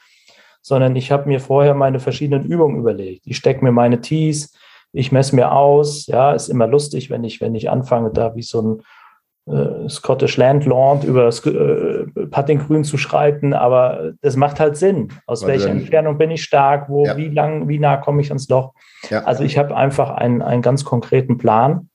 sondern 0.63 0.95
ich 0.95 1.11
habe 1.11 1.29
mir 1.29 1.41
vorher 1.41 1.75
meine 1.75 2.01
verschiedenen 2.01 2.45
Übungen 2.45 2.79
überlegt. 2.79 3.27
Ich 3.27 3.37
stecke 3.37 3.65
mir 3.65 3.73
meine 3.73 4.01
Tees, 4.01 4.57
ich 4.93 5.11
messe 5.11 5.35
mir 5.35 5.51
aus. 5.51 6.07
Ja, 6.07 6.33
ist 6.33 6.49
immer 6.49 6.69
lustig, 6.69 7.11
wenn 7.11 7.25
ich, 7.25 7.41
wenn 7.41 7.57
ich 7.57 7.71
anfange, 7.71 8.11
da 8.13 8.37
wie 8.37 8.43
so 8.43 8.63
ein 8.63 8.83
äh, 9.47 9.89
Scottish 9.89 10.37
Landlord 10.37 11.05
über 11.05 11.25
das 11.25 11.45
äh, 11.45 12.07
Puttinggrün 12.31 12.85
zu 12.85 12.97
schreiten, 12.97 13.53
aber 13.53 14.13
das 14.23 14.37
macht 14.37 14.59
halt 14.59 14.77
Sinn. 14.77 15.13
Aus 15.27 15.43
Weil 15.43 15.49
welcher 15.49 15.71
Entfernung 15.71 16.17
bin 16.17 16.31
ich 16.31 16.43
stark, 16.43 16.89
wo, 16.89 17.05
ja. 17.05 17.17
wie 17.17 17.29
lang, 17.29 17.69
wie 17.69 17.79
nah 17.79 17.99
komme 17.99 18.23
ich 18.23 18.31
ans 18.31 18.49
Loch? 18.49 18.73
Ja. 19.11 19.25
Also 19.25 19.45
ich 19.45 19.59
habe 19.59 19.77
einfach 19.77 20.11
einen, 20.11 20.41
einen 20.41 20.63
ganz 20.63 20.85
konkreten 20.85 21.37
Plan. 21.37 21.91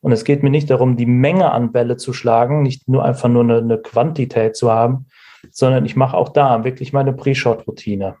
Und 0.00 0.12
es 0.12 0.24
geht 0.24 0.42
mir 0.42 0.50
nicht 0.50 0.68
darum, 0.68 0.96
die 0.96 1.06
Menge 1.06 1.52
an 1.52 1.70
Bälle 1.72 1.96
zu 1.96 2.12
schlagen, 2.12 2.62
nicht 2.62 2.88
nur 2.88 3.04
einfach 3.04 3.28
nur 3.28 3.44
eine, 3.44 3.58
eine 3.58 3.78
Quantität 3.78 4.56
zu 4.56 4.70
haben, 4.70 5.06
sondern 5.50 5.84
ich 5.84 5.96
mache 5.96 6.16
auch 6.16 6.28
da 6.28 6.64
wirklich 6.64 6.92
meine 6.92 7.12
Pre-Shot-Routine. 7.12 8.16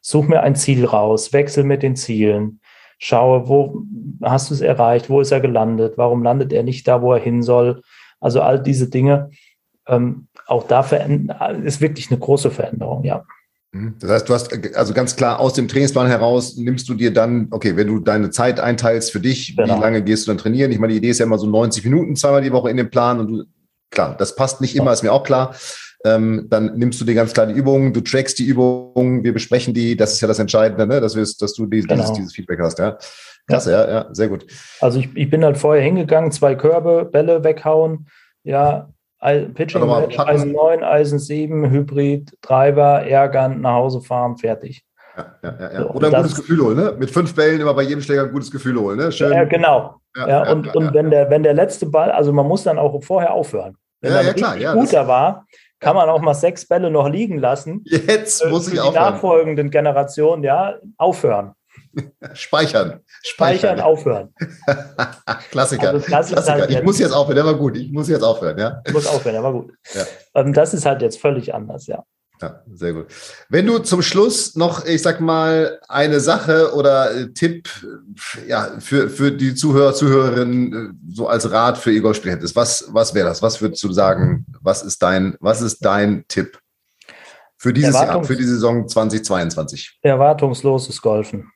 Such 0.00 0.28
mir 0.28 0.42
ein 0.42 0.56
Ziel 0.56 0.84
raus, 0.84 1.32
wechsel 1.32 1.64
mit 1.64 1.82
den 1.82 1.96
Zielen, 1.96 2.60
schaue, 2.98 3.48
wo 3.48 3.82
hast 4.22 4.50
du 4.50 4.54
es 4.54 4.60
erreicht, 4.60 5.10
wo 5.10 5.20
ist 5.20 5.32
er 5.32 5.40
gelandet, 5.40 5.94
warum 5.96 6.22
landet 6.22 6.52
er 6.52 6.62
nicht 6.62 6.86
da, 6.88 7.02
wo 7.02 7.12
er 7.12 7.20
hin 7.20 7.42
soll. 7.42 7.82
Also 8.20 8.40
all 8.40 8.62
diese 8.62 8.88
Dinge, 8.88 9.30
ähm, 9.86 10.28
auch 10.46 10.66
da 10.66 10.80
ist 11.62 11.80
wirklich 11.80 12.10
eine 12.10 12.18
große 12.18 12.50
Veränderung, 12.50 13.04
ja. 13.04 13.24
Mhm. 13.72 13.94
Das 14.00 14.10
heißt, 14.10 14.28
du 14.28 14.34
hast 14.34 14.76
also 14.76 14.94
ganz 14.94 15.16
klar 15.16 15.40
aus 15.40 15.54
dem 15.54 15.68
Trainingsplan 15.68 16.06
heraus 16.06 16.56
nimmst 16.56 16.88
du 16.88 16.94
dir 16.94 17.12
dann, 17.12 17.48
okay, 17.50 17.76
wenn 17.76 17.88
du 17.88 18.00
deine 18.00 18.30
Zeit 18.30 18.60
einteilst 18.60 19.12
für 19.12 19.20
dich, 19.20 19.56
genau. 19.56 19.76
wie 19.76 19.80
lange 19.80 20.02
gehst 20.02 20.26
du 20.26 20.30
dann 20.30 20.38
trainieren? 20.38 20.72
Ich 20.72 20.78
meine, 20.78 20.92
die 20.92 20.98
Idee 20.98 21.10
ist 21.10 21.18
ja 21.18 21.26
immer 21.26 21.38
so 21.38 21.46
90 21.46 21.84
Minuten 21.84 22.16
zweimal 22.16 22.42
die 22.42 22.52
Woche 22.52 22.70
in 22.70 22.76
den 22.76 22.90
Plan 22.90 23.20
und 23.20 23.28
du, 23.28 23.44
klar, 23.90 24.16
das 24.16 24.36
passt 24.36 24.60
nicht 24.60 24.76
immer, 24.76 24.92
ist 24.92 25.02
mir 25.02 25.12
auch 25.12 25.24
klar. 25.24 25.54
Ähm, 26.06 26.46
dann 26.48 26.78
nimmst 26.78 27.00
du 27.00 27.04
dir 27.04 27.14
ganz 27.14 27.32
klar 27.32 27.46
die 27.46 27.54
Übungen, 27.54 27.92
du 27.92 28.00
trackst 28.00 28.38
die 28.38 28.44
Übungen, 28.44 29.24
wir 29.24 29.32
besprechen 29.32 29.74
die, 29.74 29.96
das 29.96 30.12
ist 30.12 30.20
ja 30.20 30.28
das 30.28 30.38
Entscheidende, 30.38 30.86
ne? 30.86 31.00
dass, 31.00 31.14
dass 31.14 31.52
du 31.54 31.66
dieses, 31.66 31.88
genau. 31.88 32.14
dieses, 32.14 32.32
Feedback 32.32 32.60
hast, 32.60 32.78
ja. 32.78 32.96
Klasse, 33.48 33.72
ja, 33.72 33.90
ja, 33.90 34.06
sehr 34.12 34.28
gut. 34.28 34.46
Also 34.80 35.00
ich, 35.00 35.08
ich 35.16 35.28
bin 35.28 35.44
halt 35.44 35.58
vorher 35.58 35.82
hingegangen, 35.82 36.30
zwei 36.30 36.54
Körbe, 36.54 37.04
Bälle 37.04 37.42
weghauen, 37.42 38.06
ja, 38.44 38.88
Pitching 39.54 39.84
Match, 39.86 40.16
Eisen 40.18 40.52
9, 40.52 40.84
Eisen 40.84 41.18
7, 41.18 41.70
Hybrid, 41.70 42.32
Treiber, 42.40 43.02
ärgern, 43.02 43.60
nach 43.60 43.74
Hause 43.74 44.00
fahren, 44.00 44.36
fertig. 44.36 44.84
Ja, 45.16 45.34
ja, 45.42 45.72
ja. 45.72 45.82
So, 45.82 45.90
Oder 45.90 46.08
ein 46.08 46.22
gutes 46.22 46.36
Gefühl 46.36 46.60
holen, 46.60 46.76
ne? 46.76 46.94
Mit 46.98 47.10
fünf 47.10 47.34
Bällen 47.34 47.60
immer 47.60 47.74
bei 47.74 47.82
jedem 47.82 48.02
Schläger 48.02 48.24
ein 48.24 48.32
gutes 48.32 48.50
Gefühl 48.50 48.78
holen, 48.78 48.98
ne? 48.98 49.10
Schön. 49.10 49.32
Ja, 49.32 49.44
genau. 49.44 49.96
Ja, 50.14 50.28
ja 50.28 50.52
und, 50.52 50.74
und 50.76 50.94
wenn, 50.94 51.10
Der, 51.10 51.30
wenn 51.30 51.42
der 51.42 51.54
letzte 51.54 51.86
Ball, 51.86 52.12
also 52.12 52.32
man 52.32 52.46
muss 52.46 52.64
dann 52.64 52.78
auch 52.78 53.02
vorher 53.02 53.32
aufhören. 53.32 53.76
Wenn 54.00 54.12
ja, 54.12 54.20
ja, 54.20 54.32
klar, 54.34 54.56
ja, 54.56 54.74
guter 54.74 55.08
war, 55.08 55.46
kann 55.86 55.94
man 55.94 56.08
auch 56.08 56.20
mal 56.20 56.34
sechs 56.34 56.66
Bälle 56.66 56.90
noch 56.90 57.08
liegen 57.08 57.38
lassen. 57.38 57.84
Jetzt 57.84 58.44
muss 58.46 58.66
ich 58.66 58.74
die 58.74 58.80
aufhören. 58.80 58.94
nachfolgenden 58.94 59.70
Generationen, 59.70 60.42
ja, 60.42 60.74
aufhören. 60.96 61.52
Speichern. 62.32 63.00
Speichern, 63.22 63.80
aufhören. 63.80 64.34
Klassiker. 65.50 65.90
Also 65.90 66.06
Klassiker. 66.06 66.44
Halt 66.44 66.70
ich 66.70 66.82
muss 66.82 66.98
jetzt 66.98 67.12
aufhören, 67.12 67.36
der 67.36 67.46
war 67.46 67.54
gut. 67.54 67.76
Ich 67.76 67.92
muss 67.92 68.08
jetzt 68.08 68.22
aufhören, 68.22 68.58
ja. 68.58 68.82
Ich 68.84 68.92
muss 68.92 69.06
aufhören, 69.06 69.34
der 69.34 69.42
war 69.44 69.52
gut. 69.52 69.72
Ja. 69.94 70.02
Ähm, 70.34 70.52
das 70.52 70.74
ist 70.74 70.86
halt 70.86 71.02
jetzt 71.02 71.20
völlig 71.20 71.54
anders, 71.54 71.86
ja. 71.86 72.02
Ja, 72.42 72.62
sehr 72.72 72.92
gut. 72.92 73.06
Wenn 73.48 73.66
du 73.66 73.78
zum 73.78 74.02
Schluss 74.02 74.56
noch, 74.56 74.84
ich 74.84 75.00
sag 75.00 75.20
mal, 75.20 75.80
eine 75.88 76.20
Sache 76.20 76.74
oder 76.74 77.14
äh, 77.14 77.32
Tipp 77.32 77.68
ja, 78.46 78.78
für, 78.78 79.08
für 79.08 79.32
die 79.32 79.54
Zuhörer, 79.54 79.94
Zuhörerinnen 79.94 80.72
äh, 80.72 81.14
so 81.14 81.28
als 81.28 81.50
Rat 81.50 81.78
für 81.78 81.92
Igor 81.92 82.14
Spiel 82.14 82.32
hättest, 82.32 82.54
was, 82.54 82.88
was 82.90 83.14
wäre 83.14 83.28
das? 83.28 83.42
Was 83.42 83.62
würdest 83.62 83.82
du 83.82 83.92
sagen? 83.92 84.46
Was 84.60 84.82
ist 84.82 85.02
dein, 85.02 85.36
was 85.40 85.62
ist 85.62 85.84
dein 85.84 86.24
Tipp 86.28 86.58
für 87.56 87.72
dieses 87.72 87.94
Jahr, 87.94 88.22
für 88.22 88.36
die 88.36 88.44
Saison 88.44 88.86
2022? 88.86 89.98
Erwartungsloses 90.02 91.00
Golfen. 91.00 91.50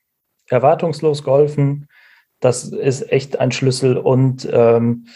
Erwartungslos 0.48 1.22
Golfen, 1.22 1.88
das 2.40 2.64
ist 2.64 3.12
echt 3.12 3.38
ein 3.38 3.52
Schlüssel 3.52 3.96
und 3.96 4.48
ähm, 4.50 5.06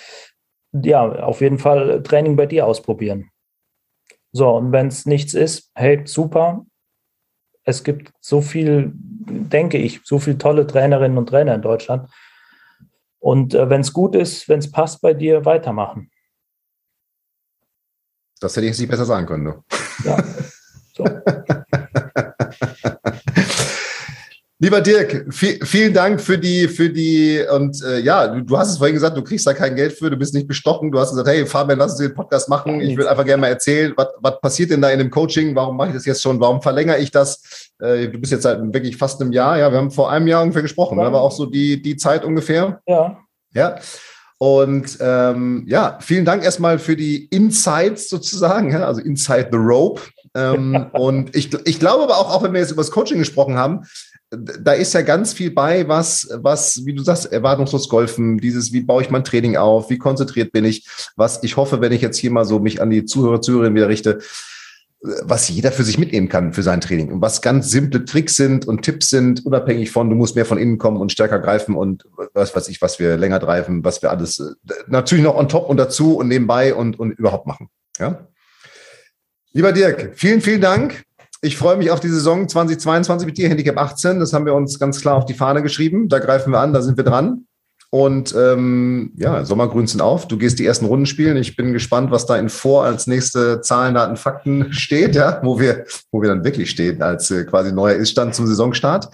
ja, 0.72 1.03
auf 1.03 1.40
jeden 1.40 1.59
Fall 1.59 2.03
Training 2.03 2.37
bei 2.37 2.46
dir 2.46 2.66
ausprobieren. 2.66 3.31
So, 4.35 4.51
und 4.51 4.73
wenn 4.73 4.88
es 4.88 5.07
nichts 5.07 5.33
ist, 5.33 5.70
hey, 5.77 6.03
super. 6.07 6.66
Es 7.62 7.85
gibt 7.85 8.12
so 8.20 8.40
viel, 8.40 8.90
denke 8.92 9.79
ich, 9.79 10.01
so 10.03 10.18
viele 10.18 10.38
tolle 10.38 10.66
Trainerinnen 10.66 11.16
und 11.16 11.29
Trainer 11.29 11.55
in 11.55 11.62
Deutschland. 11.62 12.11
Und 13.20 13.55
äh, 13.55 13.70
wenn 13.70 13.83
es 13.83 13.92
gut 13.92 14.16
ist, 14.16 14.49
wenn 14.49 14.59
es 14.59 14.70
passt 14.70 15.01
bei 15.01 15.14
dir, 15.14 15.44
weitermachen. 15.44 16.11
Das 18.40 18.57
hätte 18.57 18.66
ich 18.66 18.73
jetzt 18.73 18.81
nicht 18.81 18.90
besser 18.90 19.05
sagen 19.05 19.27
können. 19.27 19.44
Du. 19.44 19.64
Ja. 20.05 20.23
So. 20.97 21.05
Lieber 24.64 24.81
Dirk, 24.81 25.27
viel, 25.29 25.59
vielen 25.62 25.92
Dank 25.92 26.22
für 26.22 26.38
die, 26.38 26.68
für 26.68 26.88
die, 26.88 27.38
und 27.55 27.83
äh, 27.85 27.98
ja, 27.98 28.29
du, 28.29 28.40
du, 28.40 28.57
hast 28.57 28.70
es 28.70 28.79
vorhin 28.79 28.94
gesagt, 28.94 29.14
du 29.14 29.22
kriegst 29.22 29.46
da 29.46 29.53
kein 29.53 29.77
Geld 29.77 29.92
für, 29.92 30.09
du 30.09 30.16
bist 30.16 30.33
nicht 30.33 30.48
bestochen. 30.48 30.90
Du 30.90 30.98
hast 30.98 31.11
gesagt, 31.11 31.29
hey 31.29 31.44
Fabian, 31.44 31.79
lass 31.79 31.90
uns 31.90 32.00
den 32.00 32.14
Podcast 32.14 32.48
machen. 32.48 32.81
Ich 32.81 32.96
will 32.96 33.07
einfach 33.07 33.27
gerne 33.27 33.42
mal 33.42 33.48
erzählen, 33.48 33.92
was, 33.94 34.09
was 34.22 34.40
passiert 34.40 34.70
denn 34.70 34.81
da 34.81 34.88
in 34.88 35.00
dem 35.00 35.11
Coaching? 35.11 35.55
Warum 35.55 35.77
mache 35.77 35.88
ich 35.88 35.94
das 35.94 36.07
jetzt 36.07 36.22
schon? 36.22 36.40
Warum 36.40 36.62
verlängere 36.62 36.96
ich 36.96 37.11
das? 37.11 37.72
Äh, 37.79 38.09
du 38.09 38.18
bist 38.18 38.33
jetzt 38.33 38.44
seit 38.44 38.59
wirklich 38.72 38.96
fast 38.96 39.20
einem 39.20 39.33
Jahr, 39.33 39.59
ja, 39.59 39.70
wir 39.70 39.77
haben 39.77 39.90
vor 39.90 40.11
einem 40.11 40.29
Jahr 40.29 40.40
ungefähr 40.40 40.62
gesprochen, 40.62 40.98
ja. 40.98 41.12
war 41.12 41.20
auch 41.20 41.33
so 41.33 41.44
die, 41.44 41.83
die 41.83 41.98
Zeit 41.98 42.24
ungefähr. 42.24 42.81
Ja. 42.87 43.18
Ja. 43.53 43.77
Und 44.38 44.96
ähm, 44.98 45.64
ja, 45.68 45.98
vielen 46.00 46.24
Dank 46.24 46.42
erstmal 46.42 46.79
für 46.79 46.96
die 46.96 47.27
Insights 47.27 48.09
sozusagen, 48.09 48.72
ja, 48.72 48.87
also 48.87 49.03
Inside 49.03 49.48
the 49.53 49.59
Rope. 49.59 50.00
ähm, 50.35 50.87
und 50.94 51.37
ich, 51.37 51.53
ich 51.66 51.79
glaube 51.79 52.05
aber 52.05 52.16
auch, 52.16 52.35
auch 52.35 52.42
wenn 52.42 52.55
wir 52.55 52.61
jetzt 52.61 52.72
über 52.72 52.81
das 52.81 52.90
Coaching 52.90 53.18
gesprochen 53.18 53.59
haben, 53.59 53.83
da 54.37 54.73
ist 54.73 54.94
ja 54.94 55.03
ganz 55.03 55.33
viel 55.33 55.51
bei, 55.51 55.88
was, 55.88 56.29
was, 56.33 56.85
wie 56.85 56.94
du 56.94 57.03
sagst, 57.03 57.33
erwartungslos 57.33 57.88
golfen, 57.88 58.38
dieses, 58.38 58.73
wie 58.73 58.81
baue 58.81 59.03
ich 59.03 59.11
mein 59.11 59.25
Training 59.25 59.57
auf, 59.57 59.90
wie 59.90 59.99
konzentriert 59.99 60.53
bin 60.53 60.64
ich, 60.64 60.87
was 61.16 61.42
ich 61.42 61.57
hoffe, 61.57 61.81
wenn 61.81 61.92
ich 61.92 62.03
jetzt 62.03 62.18
hier 62.18 62.31
mal 62.31 62.44
so 62.44 62.59
mich 62.59 62.81
an 62.81 62.90
die 62.90 63.05
Zuhörer, 63.05 63.40
Zuhörerinnen 63.40 63.77
wieder 63.77 63.88
richte, 63.88 64.18
was 65.23 65.49
jeder 65.49 65.70
für 65.70 65.85
sich 65.85 65.99
mitnehmen 65.99 66.31
kann 66.31 66.55
für 66.55 66.62
sein 66.62 66.81
Training 66.81 67.12
und 67.12 67.20
was 67.20 67.42
ganz 67.42 67.70
simple 67.70 68.07
Tricks 68.07 68.37
sind 68.37 68.66
und 68.66 68.83
Tipps 68.83 69.11
sind, 69.11 69.44
unabhängig 69.44 69.90
von, 69.90 70.09
du 70.09 70.16
musst 70.16 70.35
mehr 70.35 70.47
von 70.47 70.57
innen 70.57 70.79
kommen 70.79 70.97
und 70.97 71.12
stärker 71.12 71.40
greifen 71.40 71.77
und 71.77 72.05
was 72.33 72.57
weiß 72.57 72.68
ich, 72.68 72.81
was 72.81 72.99
wir 72.99 73.18
länger 73.18 73.38
greifen, 73.38 73.85
was 73.85 74.01
wir 74.01 74.11
alles 74.11 74.57
natürlich 74.87 75.25
noch 75.25 75.37
on 75.37 75.49
top 75.49 75.68
und 75.68 75.77
dazu 75.77 76.16
und 76.16 76.29
nebenbei 76.29 76.75
und, 76.75 76.99
und 76.99 77.12
überhaupt 77.12 77.47
machen. 77.47 77.68
Ja? 77.99 78.29
Lieber 79.53 79.73
Dirk, 79.73 80.12
vielen, 80.14 80.40
vielen 80.40 80.62
Dank. 80.62 81.05
Ich 81.44 81.59
freue 81.59 81.76
mich 81.76 81.90
auf 81.90 82.00
die 82.00 82.09
Saison 82.09 82.48
2022 82.48 83.26
mit 83.26 83.37
dir, 83.37 83.50
Handicap 83.50 83.76
18. 83.76 84.18
Das 84.18 84.33
haben 84.33 84.46
wir 84.46 84.54
uns 84.54 84.78
ganz 84.78 85.02
klar 85.02 85.16
auf 85.16 85.26
die 85.26 85.35
Fahne 85.35 85.62
geschrieben. 85.62 86.09
Da 86.09 86.18
greifen 86.18 86.52
wir 86.52 86.61
an, 86.61 86.72
da 86.72 86.80
sind 86.80 86.96
wir 86.96 87.04
dran. 87.04 87.46
Und 87.90 88.35
ähm, 88.35 89.12
ja, 89.18 89.44
Sommergrün 89.44 89.87
sind 89.87 90.00
auf. 90.00 90.26
Du 90.26 90.38
gehst 90.38 90.59
die 90.59 90.64
ersten 90.64 90.87
Runden 90.87 91.04
spielen. 91.04 91.37
Ich 91.37 91.54
bin 91.54 91.74
gespannt, 91.74 92.11
was 92.11 92.24
da 92.24 92.38
in 92.38 92.48
vor 92.48 92.85
als 92.85 93.07
nächste 93.07 93.61
Zahlen, 93.61 93.94
Daten, 93.94 94.16
Fakten 94.16 94.68
steht, 94.72 95.16
ja, 95.16 95.38
wo 95.42 95.61
wir, 95.61 95.85
wo 96.11 96.22
wir 96.22 96.30
dann 96.30 96.44
wirklich 96.44 96.70
stehen 96.70 97.02
als 97.02 97.30
äh, 97.30 97.44
quasi 97.44 97.72
neuer 97.72 97.96
Iststand 97.96 98.35
zum 98.35 98.46
Saisonstart. 98.46 99.11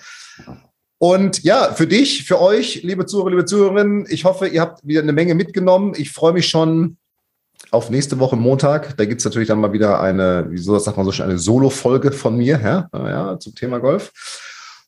Und 0.99 1.43
ja, 1.43 1.73
für 1.73 1.89
dich, 1.89 2.23
für 2.27 2.41
euch, 2.41 2.85
liebe 2.85 3.07
Zuhörer, 3.07 3.31
liebe 3.31 3.45
Zuhörerinnen, 3.45 4.07
ich 4.09 4.25
hoffe, 4.25 4.47
ihr 4.47 4.61
habt 4.61 4.87
wieder 4.87 5.03
eine 5.03 5.13
Menge 5.13 5.35
mitgenommen. 5.35 5.95
Ich 5.97 6.13
freue 6.13 6.33
mich 6.33 6.47
schon 6.47 6.97
auf 7.71 7.91
nächste 7.91 8.19
Woche 8.19 8.37
Montag. 8.37 8.97
Da 8.97 9.05
gibt 9.05 9.21
es 9.21 9.25
natürlich 9.25 9.49
dann 9.49 9.61
mal 9.61 9.73
wieder 9.73 10.01
eine, 10.01 10.47
wieso 10.49 10.79
sagt 10.79 10.97
man 10.97 11.07
so 11.07 11.13
schon, 11.13 11.27
eine 11.27 11.39
Solo-Folge 11.39 12.13
von 12.13 12.37
mir 12.37 12.61
ja, 12.63 12.89
ja, 12.93 13.39
zum 13.39 13.55
Thema 13.55 13.79
Golf. 13.79 14.13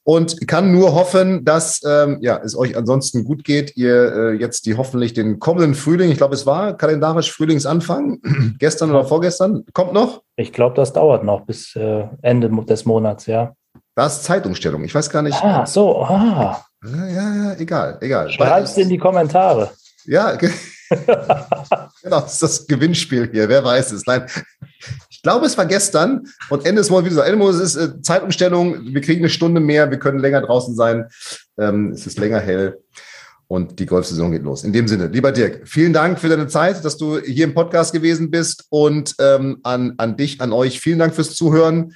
Und 0.05 0.49
kann 0.49 0.73
nur 0.73 0.95
hoffen, 0.95 1.45
dass 1.45 1.81
ähm, 1.87 2.19
ja, 2.21 2.41
es 2.43 2.59
euch 2.59 2.77
ansonsten 2.77 3.25
gut 3.25 3.45
geht. 3.45 3.77
Ihr 3.77 4.13
äh, 4.13 4.33
jetzt 4.33 4.67
die 4.67 4.77
hoffentlich 4.77 5.13
den 5.13 5.39
kommenden 5.39 5.77
Frühling, 5.77 6.11
ich 6.11 6.17
glaube, 6.17 6.35
es 6.35 6.45
war 6.45 6.77
kalendarisch 6.77 7.33
Frühlingsanfang, 7.33 8.19
gestern 8.59 8.91
oder 8.91 9.05
vorgestern, 9.05 9.65
kommt 9.73 9.93
noch? 9.93 10.23
Ich 10.35 10.53
glaube, 10.53 10.75
das 10.75 10.93
dauert 10.93 11.23
noch 11.23 11.43
bis 11.43 11.77
äh, 11.77 12.09
Ende 12.21 12.51
des 12.65 12.85
Monats, 12.85 13.27
ja. 13.27 13.55
Da 13.95 14.07
ist 14.07 14.25
Zeitumstellung. 14.25 14.83
Ich 14.83 14.95
weiß 14.95 15.09
gar 15.11 15.23
nicht. 15.23 15.41
Ah, 15.43 15.67
so. 15.67 16.03
Ah. 16.03 16.65
Ja, 16.85 17.07
ja, 17.07 17.35
ja 17.35 17.55
egal, 17.59 17.99
egal. 18.01 18.29
Schreib's 18.31 18.77
in 18.77 18.89
die 18.89 18.99
Kommentare. 18.99 19.71
Ja, 20.05 20.37
genau, 22.03 22.21
das 22.21 22.35
ist 22.35 22.43
das 22.43 22.67
Gewinnspiel 22.67 23.31
hier. 23.33 23.49
Wer 23.49 23.65
weiß 23.65 23.93
es? 23.93 24.07
Nein, 24.07 24.27
ich 25.11 25.23
glaube, 25.23 25.47
es 25.47 25.57
war 25.57 25.67
gestern 25.67 26.27
und 26.51 26.67
Ende 26.67 26.81
des 26.81 26.91
Monats, 26.91 27.07
wie 27.07 27.11
gesagt, 27.11 27.29
Ende 27.29 27.45
des 27.45 27.55
Monats 27.55 27.75
ist 27.75 27.77
äh, 27.77 28.03
Zeitumstellung. 28.03 28.95
Wir 28.95 29.01
kriegen 29.01 29.21
eine 29.21 29.31
Stunde 29.31 29.61
mehr, 29.61 29.91
wir 29.91 29.99
können 29.99 30.19
länger 30.19 30.43
draußen 30.43 30.75
sein. 30.75 31.07
Ähm, 31.59 31.93
es 31.93 32.07
ist 32.07 32.19
länger 32.19 32.41
hell 32.41 32.79
und 33.53 33.79
die 33.79 33.87
Golfsaison 33.87 34.33
geht 34.33 34.45
los. 34.45 34.65
In 34.65 34.73
dem 34.73 34.89
Sinne, 34.89 35.09
lieber 35.09 35.31
Dirk, 35.31 35.69
vielen 35.69 35.93
Dank 35.93 36.19
für 36.19 36.31
deine 36.31 36.49
Zeit, 36.49 36.83
dass 36.85 36.97
du 36.97 37.21
hier 37.21 37.45
im 37.45 37.53
Podcast 37.53 37.93
gewesen 37.93 38.31
bist 38.31 38.65
und 38.71 39.15
ähm, 39.19 39.59
an, 39.63 39.93
an 39.99 40.17
dich, 40.17 40.41
an 40.41 40.53
euch, 40.53 40.81
vielen 40.81 40.99
Dank 40.99 41.15
fürs 41.15 41.35
Zuhören. 41.35 41.95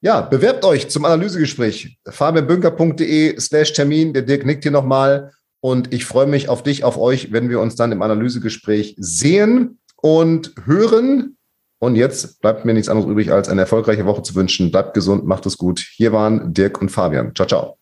Ja, 0.00 0.22
bewerbt 0.22 0.64
euch 0.64 0.88
zum 0.88 1.04
Analysegespräch. 1.04 1.98
fabianbünker.de 2.08 3.38
slash 3.38 3.74
Termin. 3.74 4.14
Der 4.14 4.22
Dirk 4.22 4.46
nickt 4.46 4.62
hier 4.62 4.72
nochmal. 4.72 5.32
Und 5.66 5.92
ich 5.92 6.04
freue 6.04 6.28
mich 6.28 6.48
auf 6.48 6.62
dich, 6.62 6.84
auf 6.84 6.96
euch, 6.96 7.32
wenn 7.32 7.50
wir 7.50 7.58
uns 7.58 7.74
dann 7.74 7.90
im 7.90 8.00
Analysegespräch 8.00 8.94
sehen 9.00 9.80
und 9.96 10.54
hören. 10.64 11.38
Und 11.80 11.96
jetzt 11.96 12.40
bleibt 12.40 12.64
mir 12.64 12.72
nichts 12.72 12.88
anderes 12.88 13.10
übrig, 13.10 13.32
als 13.32 13.48
eine 13.48 13.62
erfolgreiche 13.62 14.06
Woche 14.06 14.22
zu 14.22 14.36
wünschen. 14.36 14.70
Bleibt 14.70 14.94
gesund, 14.94 15.26
macht 15.26 15.44
es 15.44 15.58
gut. 15.58 15.80
Hier 15.80 16.12
waren 16.12 16.54
Dirk 16.54 16.80
und 16.80 16.90
Fabian. 16.90 17.34
Ciao, 17.34 17.48
ciao. 17.48 17.78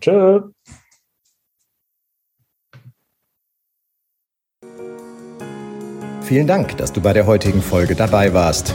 Tschö. 0.00 0.44
Vielen 6.22 6.46
Dank, 6.46 6.78
dass 6.78 6.90
du 6.90 7.02
bei 7.02 7.12
der 7.12 7.26
heutigen 7.26 7.60
Folge 7.60 7.94
dabei 7.94 8.32
warst. 8.32 8.74